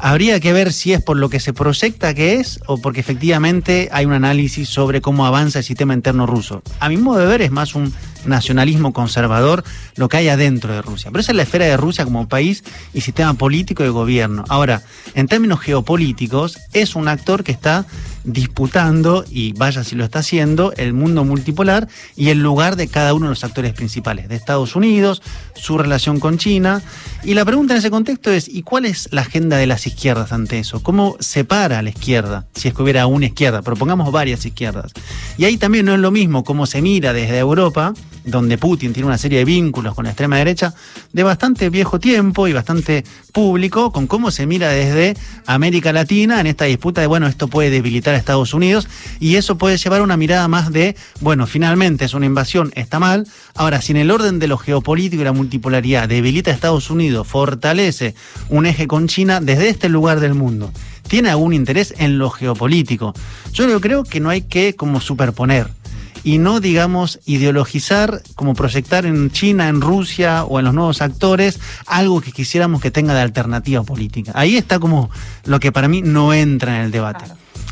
Habría 0.00 0.38
que 0.38 0.52
ver 0.52 0.72
si 0.72 0.92
es 0.92 1.02
por 1.02 1.16
lo 1.16 1.28
que 1.28 1.40
se 1.40 1.52
proyecta 1.52 2.14
que 2.14 2.34
es 2.34 2.60
o 2.66 2.80
porque 2.80 3.00
efectivamente 3.00 3.88
hay 3.90 4.06
un 4.06 4.12
análisis 4.12 4.68
sobre 4.68 5.00
cómo 5.00 5.26
avanza 5.26 5.58
el 5.58 5.64
sistema 5.64 5.92
interno 5.92 6.24
ruso. 6.24 6.62
A 6.78 6.88
mi 6.88 6.96
modo 6.96 7.18
de 7.18 7.26
ver 7.26 7.42
es 7.42 7.50
más 7.50 7.74
un 7.74 7.92
nacionalismo 8.24 8.92
conservador 8.92 9.64
lo 9.96 10.08
que 10.08 10.18
hay 10.18 10.28
adentro 10.28 10.72
de 10.72 10.82
Rusia. 10.82 11.10
Pero 11.10 11.20
esa 11.20 11.32
es 11.32 11.36
la 11.36 11.42
esfera 11.42 11.64
de 11.66 11.76
Rusia 11.76 12.04
como 12.04 12.28
país 12.28 12.62
y 12.94 13.00
sistema 13.00 13.34
político 13.34 13.84
y 13.84 13.88
gobierno. 13.88 14.44
Ahora, 14.48 14.82
en 15.14 15.26
términos 15.26 15.60
geopolíticos, 15.60 16.58
es 16.72 16.94
un 16.94 17.08
actor 17.08 17.42
que 17.42 17.52
está 17.52 17.84
disputando, 18.24 19.24
y 19.30 19.52
vaya 19.52 19.84
si 19.84 19.96
lo 19.96 20.04
está 20.04 20.20
haciendo, 20.20 20.72
el 20.76 20.92
mundo 20.92 21.24
multipolar 21.24 21.88
y 22.16 22.28
el 22.28 22.42
lugar 22.42 22.76
de 22.76 22.88
cada 22.88 23.14
uno 23.14 23.26
de 23.26 23.30
los 23.30 23.44
actores 23.44 23.72
principales, 23.72 24.28
de 24.28 24.36
Estados 24.36 24.76
Unidos, 24.76 25.22
su 25.54 25.78
relación 25.78 26.20
con 26.20 26.38
China. 26.38 26.82
Y 27.24 27.34
la 27.34 27.44
pregunta 27.44 27.74
en 27.74 27.78
ese 27.78 27.90
contexto 27.90 28.30
es, 28.30 28.48
¿y 28.48 28.62
cuál 28.62 28.84
es 28.84 29.08
la 29.12 29.22
agenda 29.22 29.56
de 29.56 29.66
las 29.66 29.86
izquierdas 29.86 30.32
ante 30.32 30.58
eso? 30.58 30.82
¿Cómo 30.82 31.16
separa 31.20 31.78
a 31.78 31.82
la 31.82 31.90
izquierda, 31.90 32.46
si 32.54 32.68
es 32.68 32.74
que 32.74 32.82
hubiera 32.82 33.06
una 33.06 33.26
izquierda? 33.26 33.62
Propongamos 33.62 34.12
varias 34.12 34.44
izquierdas. 34.46 34.92
Y 35.36 35.44
ahí 35.44 35.56
también 35.56 35.86
no 35.86 35.94
es 35.94 36.00
lo 36.00 36.10
mismo 36.10 36.44
cómo 36.44 36.66
se 36.66 36.82
mira 36.82 37.12
desde 37.12 37.38
Europa, 37.38 37.94
donde 38.30 38.58
Putin 38.58 38.92
tiene 38.92 39.06
una 39.06 39.18
serie 39.18 39.38
de 39.38 39.44
vínculos 39.44 39.94
con 39.94 40.04
la 40.04 40.10
extrema 40.10 40.36
derecha 40.36 40.74
de 41.12 41.22
bastante 41.22 41.70
viejo 41.70 41.98
tiempo 41.98 42.48
y 42.48 42.52
bastante 42.52 43.04
público, 43.32 43.92
con 43.92 44.06
cómo 44.06 44.30
se 44.30 44.46
mira 44.46 44.70
desde 44.70 45.16
América 45.46 45.92
Latina 45.92 46.40
en 46.40 46.46
esta 46.46 46.64
disputa 46.64 47.00
de, 47.00 47.06
bueno, 47.06 47.26
esto 47.26 47.48
puede 47.48 47.70
debilitar 47.70 48.14
a 48.14 48.18
Estados 48.18 48.54
Unidos 48.54 48.88
y 49.20 49.36
eso 49.36 49.58
puede 49.58 49.76
llevar 49.76 50.02
una 50.02 50.16
mirada 50.16 50.48
más 50.48 50.72
de, 50.72 50.96
bueno, 51.20 51.46
finalmente 51.46 52.04
es 52.04 52.14
una 52.14 52.26
invasión, 52.26 52.72
está 52.74 52.98
mal. 52.98 53.26
Ahora, 53.54 53.80
si 53.80 53.92
en 53.92 53.98
el 53.98 54.10
orden 54.10 54.38
de 54.38 54.48
lo 54.48 54.58
geopolítico 54.58 55.22
y 55.22 55.24
la 55.24 55.32
multipolaridad 55.32 56.08
debilita 56.08 56.50
a 56.50 56.54
Estados 56.54 56.90
Unidos, 56.90 57.26
fortalece 57.26 58.14
un 58.48 58.66
eje 58.66 58.86
con 58.86 59.08
China 59.08 59.40
desde 59.40 59.68
este 59.68 59.88
lugar 59.88 60.20
del 60.20 60.34
mundo, 60.34 60.72
tiene 61.08 61.30
algún 61.30 61.54
interés 61.54 61.94
en 61.98 62.18
lo 62.18 62.30
geopolítico. 62.30 63.14
Yo 63.52 63.80
creo 63.80 64.04
que 64.04 64.20
no 64.20 64.30
hay 64.30 64.42
que 64.42 64.74
como 64.74 65.00
superponer 65.00 65.77
y 66.24 66.38
no, 66.38 66.60
digamos, 66.60 67.20
ideologizar, 67.26 68.22
como 68.34 68.54
proyectar 68.54 69.06
en 69.06 69.30
China, 69.30 69.68
en 69.68 69.80
Rusia 69.80 70.44
o 70.44 70.58
en 70.58 70.66
los 70.66 70.74
nuevos 70.74 71.02
actores 71.02 71.60
algo 71.86 72.20
que 72.20 72.32
quisiéramos 72.32 72.80
que 72.80 72.90
tenga 72.90 73.14
de 73.14 73.20
alternativa 73.20 73.82
política. 73.82 74.32
Ahí 74.34 74.56
está 74.56 74.78
como 74.78 75.10
lo 75.44 75.60
que 75.60 75.72
para 75.72 75.88
mí 75.88 76.02
no 76.02 76.32
entra 76.34 76.76
en 76.76 76.82
el 76.82 76.90
debate. 76.90 77.24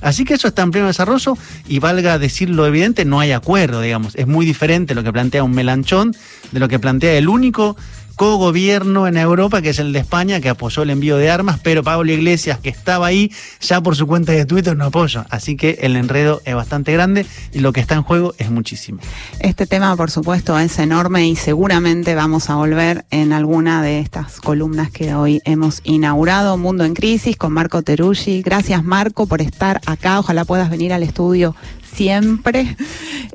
Así 0.03 0.25
que 0.25 0.35
eso 0.35 0.49
está 0.49 0.63
en 0.63 0.71
pleno 0.71 0.87
desarrollo 0.89 1.37
y 1.67 1.79
valga 1.79 2.19
decir 2.19 2.51
lo 2.51 2.67
evidente, 2.67 3.05
no 3.05 3.21
hay 3.21 3.33
acuerdo, 3.33 3.81
digamos. 3.81 4.15
Es 4.15 4.27
muy 4.27 4.45
diferente 4.45 4.95
lo 4.95 5.03
que 5.03 5.13
plantea 5.13 5.43
un 5.43 5.53
melanchón 5.53 6.15
de 6.53 6.61
lo 6.61 6.69
que 6.69 6.79
plantea 6.79 7.15
el 7.15 7.29
único 7.29 7.77
co-gobierno 8.17 9.07
en 9.07 9.17
Europa, 9.17 9.63
que 9.63 9.71
es 9.71 9.79
el 9.79 9.93
de 9.93 10.01
España, 10.01 10.41
que 10.41 10.49
apoyó 10.49 10.83
el 10.83 10.91
envío 10.91 11.19
de 11.19 11.31
armas, 11.31 11.61
pero 11.63 11.85
Pablo 11.85 12.11
Iglesias, 12.11 12.59
que 12.59 12.71
estaba 12.71 13.07
ahí, 13.07 13.31
ya 13.61 13.83
por 13.83 13.95
su 13.95 14.07
cuenta 14.07 14.33
de 14.33 14.47
Twitter 14.47 14.77
no 14.77 14.87
apoya. 14.87 15.27
Así 15.31 15.57
que 15.57 15.79
el 15.83 15.97
enredo 15.97 16.41
es 16.45 16.55
bastante 16.55 16.93
grande 16.93 17.27
y 17.53 17.61
lo 17.61 17.73
que 17.73 17.81
está 17.81 17.95
en 17.95 18.03
juego 18.03 18.35
es 18.39 18.51
muchísimo. 18.51 19.01
Este 19.39 19.67
tema, 19.67 19.95
por 19.97 20.11
supuesto, 20.11 20.59
es 20.59 20.79
enorme 20.79 21.29
y 21.29 21.37
seguramente 21.37 22.15
vamos 22.15 22.49
a 22.49 22.57
volver 22.57 23.05
en 23.11 23.33
alguna 23.33 23.83
de 23.83 24.01
estas 24.01 24.41
columnas 24.41 24.91
que 24.91 25.15
hoy 25.15 25.43
hemos 25.45 25.81
inaugurado. 25.85 26.57
Mundo 26.57 26.85
en 26.85 26.95
Crisis 26.95 27.37
con 27.37 27.53
Marco 27.53 27.83
Teruggi. 27.83 28.43
Gracias, 28.43 28.83
Marco, 28.83 29.27
por 29.27 29.43
estar 29.43 29.81
acá. 29.87 30.19
Ojalá 30.19 30.45
puedas 30.45 30.71
venir 30.71 30.93
al 30.93 31.03
estudio 31.03 31.55
siempre. 31.97 32.77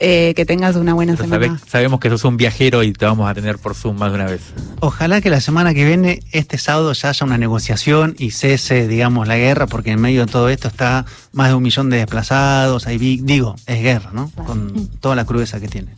Eh, 0.04 0.34
que 0.36 0.45
tengas 0.45 0.76
una 0.78 0.93
buena 0.95 1.15
semana. 1.15 1.60
sabemos 1.67 2.00
que 2.00 2.10
sos 2.10 2.24
un 2.24 2.36
viajero 2.36 2.82
y 2.82 2.91
te 2.91 3.06
vamos 3.06 3.30
a 3.30 3.34
tener 3.36 3.60
por 3.60 3.76
Zoom 3.76 3.97
más 4.00 4.12
de 4.12 4.15
una 4.15 4.26
vez. 4.26 4.41
Ojalá 4.80 5.21
que 5.21 5.30
la 5.30 5.41
semana 5.41 5.76
que 5.76 5.86
viene, 5.86 6.21
este 6.32 6.58
sábado, 6.58 6.93
ya 6.93 7.10
haya 7.10 7.26
una 7.26 7.38
negociación 7.38 8.15
y 8.17 8.32
cese, 8.32 8.88
digamos, 8.88 9.28
la 9.28 9.38
guerra, 9.38 9.67
porque 9.67 9.91
en 9.91 10.02
medio 10.02 10.26
de 10.26 10.32
todo 10.32 10.50
esto 10.50 10.67
está 10.67 11.06
más 11.34 11.50
de 11.50 11.56
un 11.56 11.62
millón 11.62 11.89
de 11.91 11.97
desplazados. 11.97 12.88
Ahí 12.88 12.97
digo, 12.97 13.56
es 13.67 13.82
guerra, 13.84 14.10
¿no? 14.13 14.32
Con 14.47 14.88
toda 15.00 15.15
la 15.15 15.26
crudeza 15.26 15.60
que 15.60 15.67
tiene. 15.67 15.91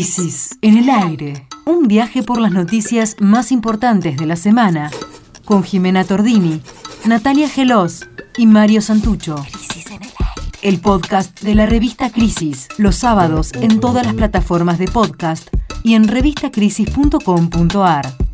Crisis 0.00 0.56
en 0.62 0.78
el 0.78 0.88
aire. 0.88 1.46
Un 1.66 1.86
viaje 1.86 2.22
por 2.22 2.40
las 2.40 2.52
noticias 2.52 3.16
más 3.20 3.52
importantes 3.52 4.16
de 4.16 4.24
la 4.24 4.36
semana. 4.36 4.90
Con 5.44 5.62
Jimena 5.62 6.04
Tordini, 6.04 6.62
Natalia 7.04 7.50
Gelos 7.50 8.08
y 8.38 8.46
Mario 8.46 8.80
Santucho. 8.80 9.44
Crisis 9.52 9.88
en 9.88 10.02
el 10.02 10.08
aire. 10.08 10.48
El 10.62 10.80
podcast 10.80 11.42
de 11.42 11.54
la 11.54 11.66
revista 11.66 12.08
Crisis. 12.08 12.68
Los 12.78 12.96
sábados 12.96 13.52
en 13.52 13.78
todas 13.78 14.06
las 14.06 14.14
plataformas 14.14 14.78
de 14.78 14.88
podcast 14.88 15.48
y 15.84 15.96
en 15.96 16.08
revistacrisis.com.ar. 16.08 18.29